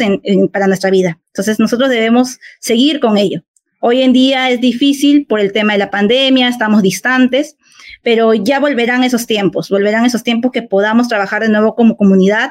[0.52, 1.18] para nuestra vida.
[1.26, 3.42] Entonces nosotros debemos seguir con ello.
[3.85, 7.57] Hoy en día es difícil por el tema de la pandemia, estamos distantes,
[8.05, 12.51] pero ya volverán esos tiempos, volverán esos tiempos que podamos trabajar de nuevo como comunidad.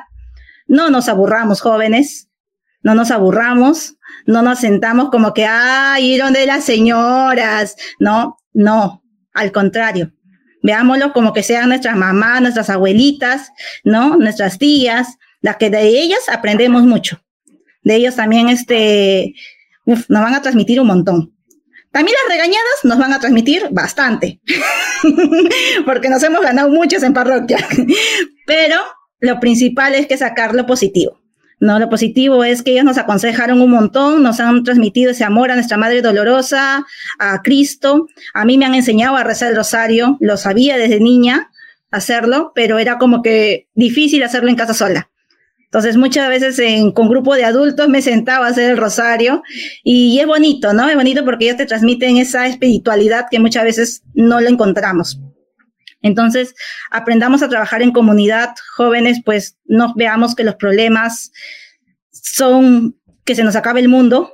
[0.68, 2.28] No nos aburramos, jóvenes,
[2.84, 7.78] no nos aburramos, no nos sentamos como que, ay, donde las señoras?
[7.98, 9.02] No, no,
[9.34, 10.12] al contrario.
[10.64, 13.54] Veámoslo como que sean nuestras mamás, nuestras abuelitas,
[13.86, 14.18] ¿no?
[14.18, 17.22] Nuestras tías, las que de ellas aprendemos mucho.
[17.84, 19.34] De ellos también, este,
[19.86, 21.34] nos van a transmitir un montón.
[21.92, 24.40] También las regañadas nos van a transmitir bastante,
[25.86, 27.58] porque nos hemos ganado muchos en parroquia.
[28.46, 28.78] Pero
[29.20, 31.20] lo principal es que sacar lo positivo.
[31.60, 35.52] No, lo positivo es que ellos nos aconsejaron un montón, nos han transmitido ese amor
[35.52, 36.88] a nuestra Madre Dolorosa,
[37.20, 38.08] a Cristo.
[38.34, 41.52] A mí me han enseñado a rezar el rosario, lo sabía desde niña
[41.92, 45.11] hacerlo, pero era como que difícil hacerlo en casa sola.
[45.72, 49.42] Entonces muchas veces en, con grupo de adultos me sentaba a hacer el rosario
[49.86, 50.90] y, es bonito, ¿no?
[50.90, 55.22] Es bonito porque ellos te transmiten esa espiritualidad que muchas veces no la encontramos.
[56.02, 56.56] Entonces,
[56.90, 61.32] aprendamos a trabajar en comunidad, jóvenes, pues no veamos que los problemas
[62.12, 64.34] son que se nos acabe el mundo.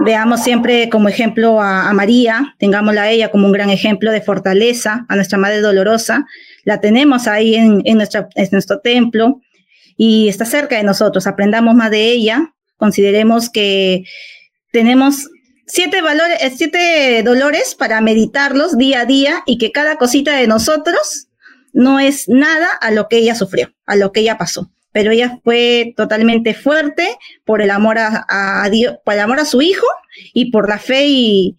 [0.00, 5.06] Veamos siempre como ejemplo a, María, tengámosla a ella como un gran ejemplo de fortaleza,
[5.08, 6.26] a nuestra Madre Dolorosa.
[6.64, 9.40] La tenemos ahí en, en nuestro templo
[10.02, 11.26] y está cerca de nosotros.
[11.26, 12.54] Aprendamos más de ella.
[12.78, 14.04] Consideremos que
[14.72, 15.28] tenemos
[15.66, 20.46] siete valores, eh, siete dolores para meditarlos día a día y que cada cosita de
[20.46, 21.28] nosotros
[21.74, 24.70] no es nada a lo que ella sufrió, a lo que ella pasó.
[24.90, 27.06] Pero ella fue totalmente fuerte
[27.44, 29.86] por el amor a, Dios, por el amor a su hijo
[30.32, 31.58] y por la fe y,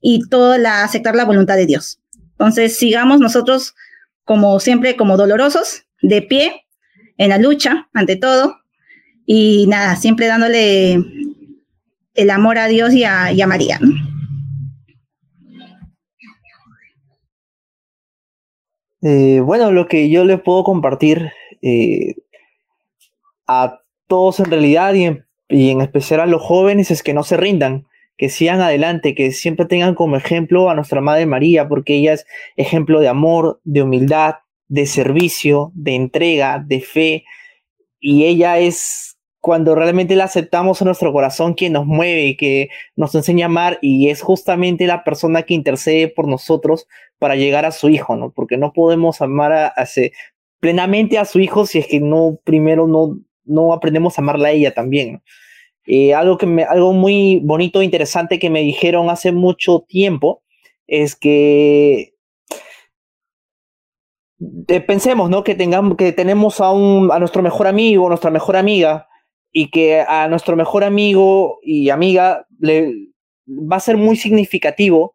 [0.00, 2.00] y todo la aceptar la voluntad de Dios.
[2.38, 3.74] Entonces sigamos nosotros
[4.24, 6.61] como siempre, como dolorosos, de pie,
[7.22, 8.56] en la lucha, ante todo.
[9.24, 10.98] Y nada, siempre dándole
[12.14, 13.78] el amor a Dios y a, María.
[19.02, 21.30] Eh, bueno, lo que yo les puedo compartir
[21.62, 22.16] eh,
[23.46, 27.22] a todos en realidad y en, y en, especial a los jóvenes es que no
[27.22, 31.94] se rindan, que sigan adelante, que siempre tengan como ejemplo a nuestra Madre María, porque
[31.94, 34.34] ella es ejemplo de amor, de humildad,
[34.72, 37.24] de servicio, de entrega, de fe,
[38.00, 43.14] y ella es cuando realmente la aceptamos en nuestro corazón, quien nos mueve, que nos
[43.14, 46.86] enseña a amar y es justamente la persona que intercede por nosotros
[47.18, 48.32] para llegar a su hijo, ¿no?
[48.32, 49.74] Porque no podemos amar a,
[50.58, 54.52] plenamente a su hijo si es que no, primero no, no aprendemos a amarla a
[54.52, 55.22] ella también.
[55.84, 60.42] Eh, algo, que me, algo muy bonito e interesante que me dijeron hace mucho tiempo
[60.86, 62.11] es que
[64.68, 65.44] eh, pensemos, ¿no?
[65.44, 69.08] Que tengamos, que tenemos a un, a nuestro mejor amigo, nuestra mejor amiga,
[69.52, 72.92] y que a nuestro mejor amigo y amiga le
[73.46, 75.14] va a ser muy significativo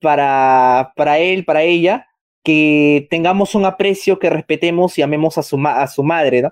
[0.00, 2.06] para, para él, para ella,
[2.44, 6.42] que tengamos un aprecio, que respetemos y amemos a su, a su madre.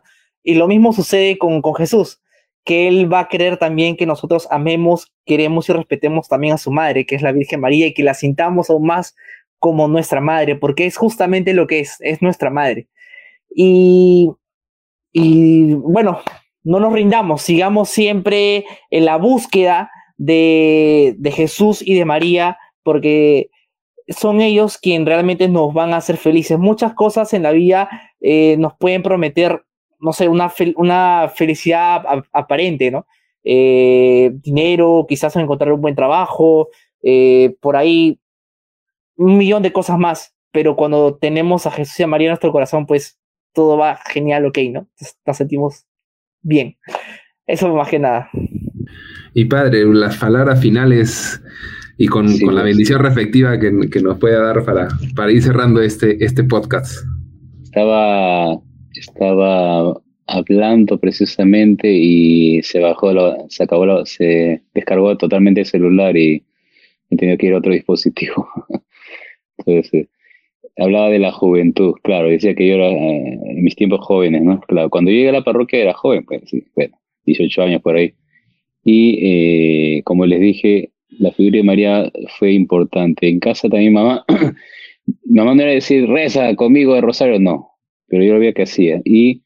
[0.42, 2.22] Y lo mismo sucede con, con Jesús,
[2.64, 6.70] que él va a querer también que nosotros amemos, queremos y respetemos también a su
[6.70, 9.14] madre, que es la Virgen María, y que la sintamos aún más
[9.58, 12.88] como nuestra madre, porque es justamente lo que es, es nuestra madre.
[13.54, 14.30] Y,
[15.12, 16.20] y bueno,
[16.66, 23.50] no nos rindamos, sigamos siempre en la búsqueda de, Jesús y de María, porque
[24.08, 26.58] son ellos quienes realmente nos van a hacer felices.
[26.58, 27.88] Muchas cosas en la vida
[28.20, 29.64] eh, nos pueden prometer,
[30.00, 32.02] no sé, una, una felicidad
[32.32, 33.06] aparente, ¿no?
[33.44, 36.68] Eh, dinero, quizás encontrar un buen trabajo,
[37.02, 38.18] eh, por ahí
[39.16, 42.52] un millón de cosas más, pero cuando tenemos a Jesús y a María en nuestro
[42.52, 43.18] corazón, pues
[43.52, 44.88] todo va genial, ok, ¿no?
[45.26, 45.86] Nos sentimos
[46.42, 46.76] bien.
[47.46, 48.28] Eso más que nada.
[49.34, 51.40] Y padre, las palabras finales
[51.98, 56.44] y con, la bendición reflectiva que, nos puede dar para, para ir cerrando este, este
[56.44, 57.04] podcast.
[57.62, 58.58] Estaba,
[58.94, 63.12] estaba hablando precisamente y se bajó,
[63.48, 66.42] se acabó, se descargó totalmente el celular y,
[67.08, 68.48] he tenido que ir a otro dispositivo.
[69.58, 70.08] Entonces,
[70.76, 74.60] hablaba de la juventud, claro, decía que yo era eh, en mis tiempos jóvenes, ¿no?
[74.60, 78.14] Claro, cuando llegué a la parroquia era joven, pues sí, bueno, 18 años por ahí.
[78.84, 79.18] Y
[79.98, 83.28] eh, como les dije, la figura de María fue importante.
[83.28, 84.24] En casa también mamá,
[85.24, 87.70] mamá no era decir, reza conmigo de rosario, no,
[88.06, 89.00] pero yo lo veía que hacía.
[89.04, 89.42] Y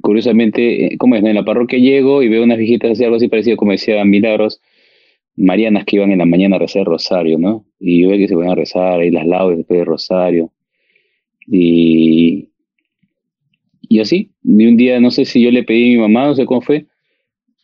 [0.00, 1.24] curiosamente, eh, como es?
[1.24, 4.60] En la parroquia llego y veo unas viejitas así, algo así parecido, como decía Milagros,
[5.36, 7.64] marianas que iban en la mañana a rezar rosario, ¿no?
[7.78, 10.52] Y yo veía que se ponían a rezar ahí las laudes después del rosario.
[11.46, 12.48] Y,
[13.88, 16.34] y así, de un día, no sé si yo le pedí a mi mamá, no
[16.34, 16.86] sé cómo fue,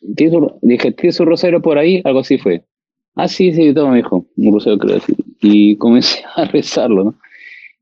[0.01, 2.01] dije, ¿tienes un rosario por ahí?
[2.05, 2.63] Algo así fue.
[3.15, 5.15] Ah, sí, sí, todo me dijo, un rosario creo así.
[5.41, 7.15] Y comencé a rezarlo, ¿no?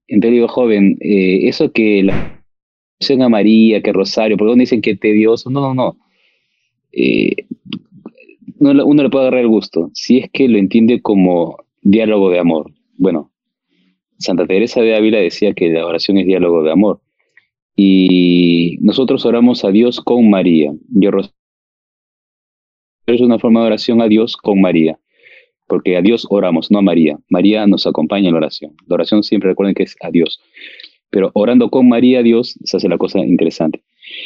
[0.07, 2.41] Entonces digo, joven, eh, eso que la
[3.21, 5.99] a María, que Rosario, porque uno dicen que tedioso, no, no, no.
[6.93, 7.47] Eh,
[8.59, 12.73] uno le puede agarrar el gusto, si es que lo entiende como diálogo de amor.
[12.97, 13.33] Bueno,
[14.19, 17.01] Santa Teresa de Ávila decía que la oración es diálogo de amor.
[17.77, 20.73] Y nosotros oramos a Dios con María.
[20.89, 21.11] Yo
[23.07, 24.99] es una forma de oración a Dios con María,
[25.67, 27.19] porque a Dios oramos, no a María.
[27.29, 28.75] María nos acompaña en la oración.
[28.87, 30.41] La oración siempre recuerden que es a Dios.
[31.11, 33.83] Pero orando con María, Dios, se hace la cosa interesante.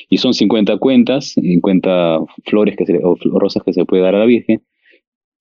[0.08, 4.24] Y son 50 cuentas, 50 flores que o rosas que se puede dar a la
[4.24, 4.62] Virgen,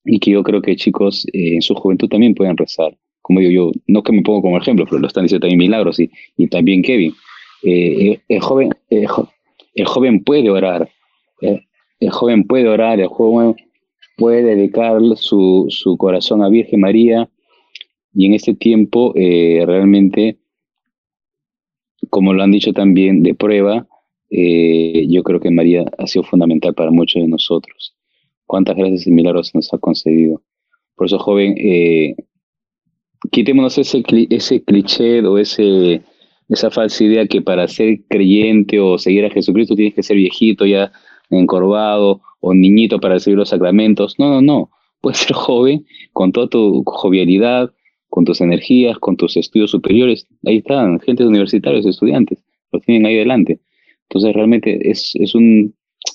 [0.04, 2.96] y que yo creo que chicos eh, en su juventud también pueden rezar.
[3.22, 6.00] Como digo yo, no que me pongo como ejemplo, pero lo están diciendo también Milagros
[6.00, 7.12] y, y también Kevin.
[7.62, 10.88] Eh, eh, el, joven, el joven puede orar,
[11.40, 13.56] el joven puede orar, el joven
[14.16, 17.28] puede dedicar su, su corazón a Virgen María
[18.14, 20.38] y en este tiempo realmente,
[22.08, 23.87] como lo han dicho también, de prueba,
[24.30, 27.94] eh, yo creo que María ha sido fundamental para muchos de nosotros.
[28.46, 30.42] Cuántas gracias y milagros nos ha concedido.
[30.96, 32.16] Por eso, joven, eh,
[33.30, 36.02] quitémonos ese, ese cliché o ese,
[36.48, 40.66] esa falsa idea que para ser creyente o seguir a Jesucristo tienes que ser viejito,
[40.66, 40.92] ya
[41.30, 44.18] encorvado, o niñito para recibir los sacramentos.
[44.18, 44.70] No, no, no.
[45.00, 47.70] Puedes ser joven con toda tu jovialidad,
[48.08, 50.26] con tus energías, con tus estudios superiores.
[50.44, 53.60] Ahí están, gente universitarios, estudiantes, los tienen ahí adelante.
[54.08, 55.74] Entonces realmente es, es un,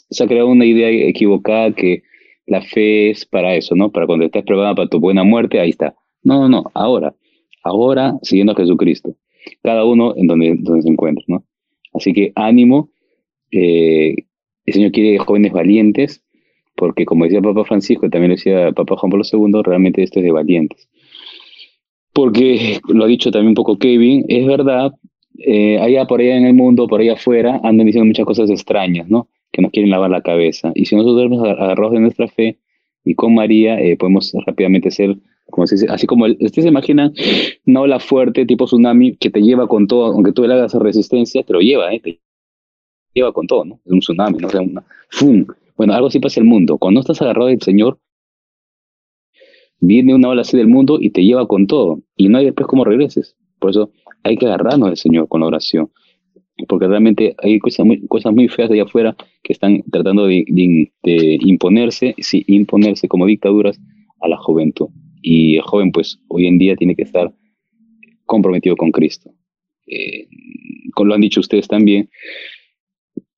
[0.10, 2.04] se ha creado una idea equivocada que
[2.46, 3.92] la fe es para eso, ¿no?
[3.92, 5.96] Para cuando estés preparado para tu buena muerte, ahí está.
[6.24, 7.16] No, no, no, ahora,
[7.64, 9.16] ahora siguiendo a Jesucristo.
[9.62, 11.46] Cada uno en donde, donde se encuentra, ¿no?
[11.94, 12.90] Así que ánimo,
[13.52, 14.16] eh,
[14.66, 16.24] el Señor quiere jóvenes valientes,
[16.76, 20.26] porque como decía Papa Francisco, también lo decía Papa Juan Pablo II, realmente esto es
[20.26, 20.90] de valientes.
[22.14, 24.94] Porque lo ha dicho también un poco Kevin, es verdad,
[25.46, 29.10] eh, allá por allá en el mundo, por allá afuera, andan diciendo muchas cosas extrañas,
[29.10, 29.28] ¿no?
[29.52, 30.72] Que nos quieren lavar la cabeza.
[30.76, 32.58] Y si nosotros nos agarramos de nuestra fe
[33.04, 35.18] y con María, eh, podemos rápidamente ser,
[35.50, 37.14] como se dice, así como, ustedes se imaginan
[37.66, 41.44] una ola fuerte, tipo tsunami, que te lleva con todo, aunque tú le hagas resistencia,
[41.44, 42.00] te lo lleva, ¿eh?
[42.00, 42.20] Te
[43.14, 43.80] lleva con todo, ¿no?
[43.86, 44.50] Es un tsunami, ¿no?
[45.10, 45.46] ¡fum!
[45.76, 46.78] Bueno, algo así pasa el mundo.
[46.78, 48.00] Cuando estás agarrado del Señor,
[49.80, 52.02] viene una ola así del mundo y te lleva con todo.
[52.16, 53.36] Y no hay después cómo regreses.
[53.60, 53.92] Por eso
[54.24, 55.92] hay que agarrarnos al Señor con la oración.
[56.68, 60.46] Porque realmente hay cosas muy, cosas muy feas allá afuera que están tratando de,
[61.42, 63.80] imponerse, sí, imponerse como dictaduras
[64.22, 64.88] a la juventud.
[65.22, 67.34] Y el joven, pues, hoy en día tiene que estar
[68.26, 69.32] comprometido con Cristo.
[69.88, 70.28] Eh,
[70.94, 72.10] como lo han dicho ustedes también,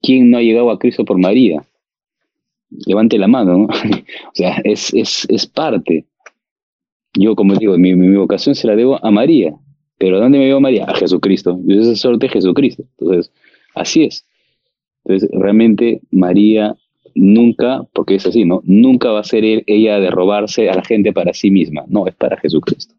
[0.02, 1.66] ¿quién no ha llegado a Cristo por María?
[2.86, 3.64] Levante la mano, ¿no?
[3.66, 6.06] o sea, es, es, es parte.
[7.18, 9.56] Yo, como digo, mi, mi vocación se la debo a María.
[9.98, 10.86] Pero ¿dónde me veo María?
[10.86, 11.60] A Jesucristo.
[11.66, 12.84] Yo soy sacerdote de Jesucristo.
[13.00, 13.32] Entonces,
[13.74, 14.26] así es.
[15.06, 16.76] Entonces, realmente María
[17.14, 18.62] nunca, porque es así, ¿no?
[18.66, 21.86] Nunca va a ser ella de robarse a la gente para sí misma.
[21.88, 22.93] No, es para Jesucristo.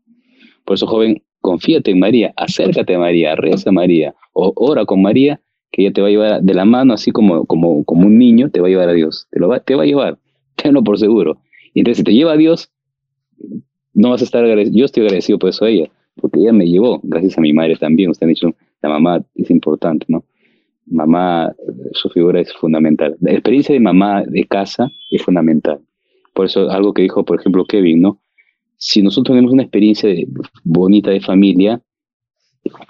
[0.65, 5.03] Por eso, joven, confíate en María, acércate a María, reza a María, o ora con
[5.03, 5.41] María,
[5.71, 8.51] que ella te va a llevar de la mano, así como, como, como un niño,
[8.51, 9.29] te va a llevar a Dios.
[9.31, 10.19] Te, lo va, te va a llevar,
[10.57, 11.39] tenlo por seguro.
[11.75, 12.71] Y entonces, si te lleva a Dios,
[13.93, 14.79] no vas a estar agradecido.
[14.79, 15.91] Yo estoy agradecido por eso a ella
[16.21, 19.51] porque ella me llevó, gracias a mi madre también, usted ha dicho, la mamá es
[19.51, 20.25] importante, ¿no?
[20.87, 21.53] Mamá,
[21.93, 23.17] su figura es fundamental.
[23.21, 25.81] La experiencia de mamá de casa es fundamental.
[26.33, 28.21] Por eso algo que dijo, por ejemplo, Kevin, ¿no?
[28.77, 30.11] Si nosotros tenemos una experiencia
[30.63, 31.83] bonita de familia,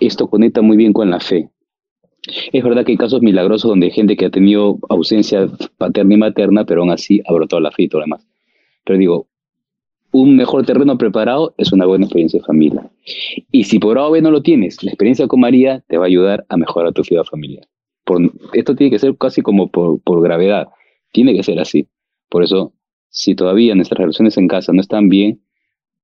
[0.01, 1.49] esto conecta muy bien con la fe.
[2.53, 5.49] Es verdad que hay casos milagrosos donde hay gente que ha tenido ausencia
[5.79, 8.27] paterna y materna, pero aún así ha brotado la fe y todo lo demás.
[8.85, 9.29] Pero digo,
[10.17, 12.91] un mejor terreno preparado es una buena experiencia de familia.
[13.53, 16.47] Y si por ahora no lo tienes, la experiencia con María te va a ayudar
[16.49, 17.67] a mejorar tu vida familiar.
[18.55, 20.69] esto tiene que ser casi como por, por gravedad.
[21.13, 21.87] Tiene que ser así.
[22.31, 22.73] Por eso,
[23.11, 25.41] si todavía nuestras relaciones en casa no están bien,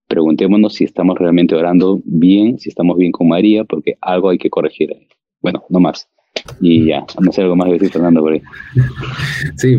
[0.08, 4.50] preguntémonos si estamos realmente orando bien, si estamos bien con María, porque algo hay que
[4.50, 4.94] corregir.
[5.40, 6.06] Bueno, no más.
[6.60, 8.42] Y ya, no sé algo más que decir Fernando por ahí.
[9.56, 9.78] Sí,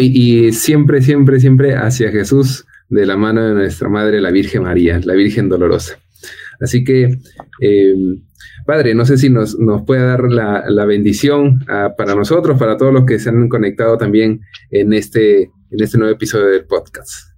[0.00, 4.62] y, y, siempre, siempre, siempre hacia Jesús, de la mano de nuestra Madre, la Virgen
[4.62, 5.98] María, la Virgen Dolorosa.
[6.60, 7.18] Así que,
[7.60, 7.94] eh,
[8.66, 13.06] Padre, no sé si nos, puede dar la, bendición ah, para nosotros, para todos los
[13.06, 17.28] que se han conectado también en este, en este nuevo episodio del podcast.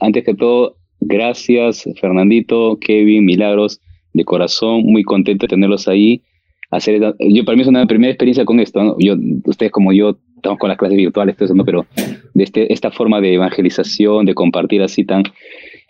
[0.00, 3.80] Antes que todo, gracias Fernandito, Kevin, Milagros,
[4.12, 6.22] de corazón, muy contento de tenerlos ahí.
[6.70, 9.14] Hacer, yo para mí es una primera experiencia con esto, yo,
[9.44, 11.86] ustedes como yo estamos con las clases virtuales, todo eso, pero
[12.34, 15.24] de este, esta forma de evangelización, de compartir así tan,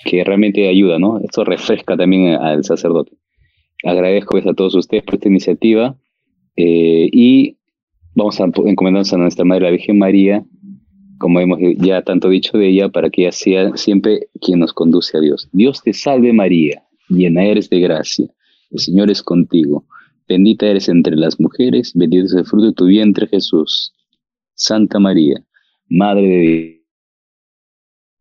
[0.05, 1.21] que realmente ayuda, ¿no?
[1.21, 3.13] Esto refresca también al sacerdote.
[3.85, 5.97] Agradezco pues, a todos ustedes por esta iniciativa
[6.57, 7.57] eh, y
[8.15, 10.43] vamos a encomendarnos a nuestra Madre la Virgen María,
[11.19, 15.19] como hemos ya tanto dicho de ella, para que ella sea siempre quien nos conduce
[15.19, 15.51] a Dios.
[15.53, 18.27] Dios te salve María, llena eres de gracia,
[18.71, 19.85] el Señor es contigo,
[20.27, 23.93] bendita eres entre las mujeres, bendito es el fruto de tu vientre Jesús.
[24.57, 25.41] Santa María,
[25.89, 26.83] Madre de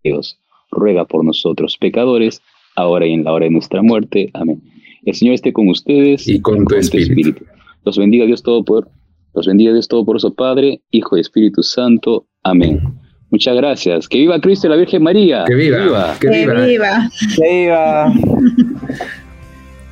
[0.03, 0.37] Dios,
[0.69, 2.41] ruega por nosotros pecadores,
[2.75, 4.29] ahora y en la hora de nuestra muerte.
[4.33, 4.61] Amén.
[5.03, 7.43] El Señor esté con ustedes y con tu, espíritu.
[7.83, 8.89] Los bendiga Dios todo por
[9.35, 12.25] los bendiga Dios Todopoderoso Padre, Hijo y Espíritu Santo.
[12.41, 12.81] Amén.
[13.29, 14.07] Muchas gracias.
[14.07, 15.43] Que viva Cristo y la Virgen María.
[15.45, 16.15] Que viva.
[16.21, 16.55] Que viva.
[16.55, 17.09] Que viva.
[17.35, 18.13] Que viva.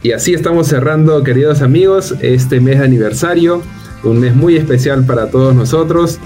[0.01, 3.61] Y así estamos cerrando, queridos amigos, este mes de aniversario,
[4.03, 6.19] un mes muy especial para todos nosotros.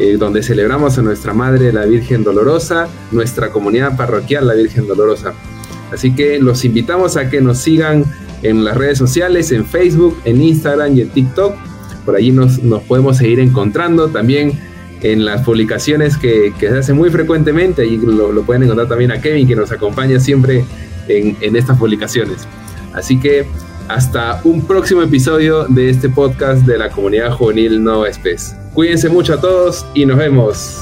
[0.00, 5.34] Eh, donde celebramos a nuestra Madre la Virgen Dolorosa, nuestra comunidad parroquial la Virgen Dolorosa.
[5.92, 8.06] Así que los invitamos a que nos sigan
[8.42, 11.54] en las redes sociales, en Facebook, en Instagram y en TikTok.
[12.06, 14.58] Por allí nos, podemos seguir encontrando también
[15.02, 17.82] en las publicaciones que, se hacen muy frecuentemente.
[17.82, 20.64] Ahí lo, pueden encontrar también a Kevin, que nos acompaña siempre
[21.08, 22.48] en, en estas publicaciones.
[22.94, 23.46] Así que
[23.88, 28.56] hasta un próximo episodio de este podcast de la comunidad juvenil Nova Espes.
[28.74, 30.80] Cuídense mucho a todos y nos vemos.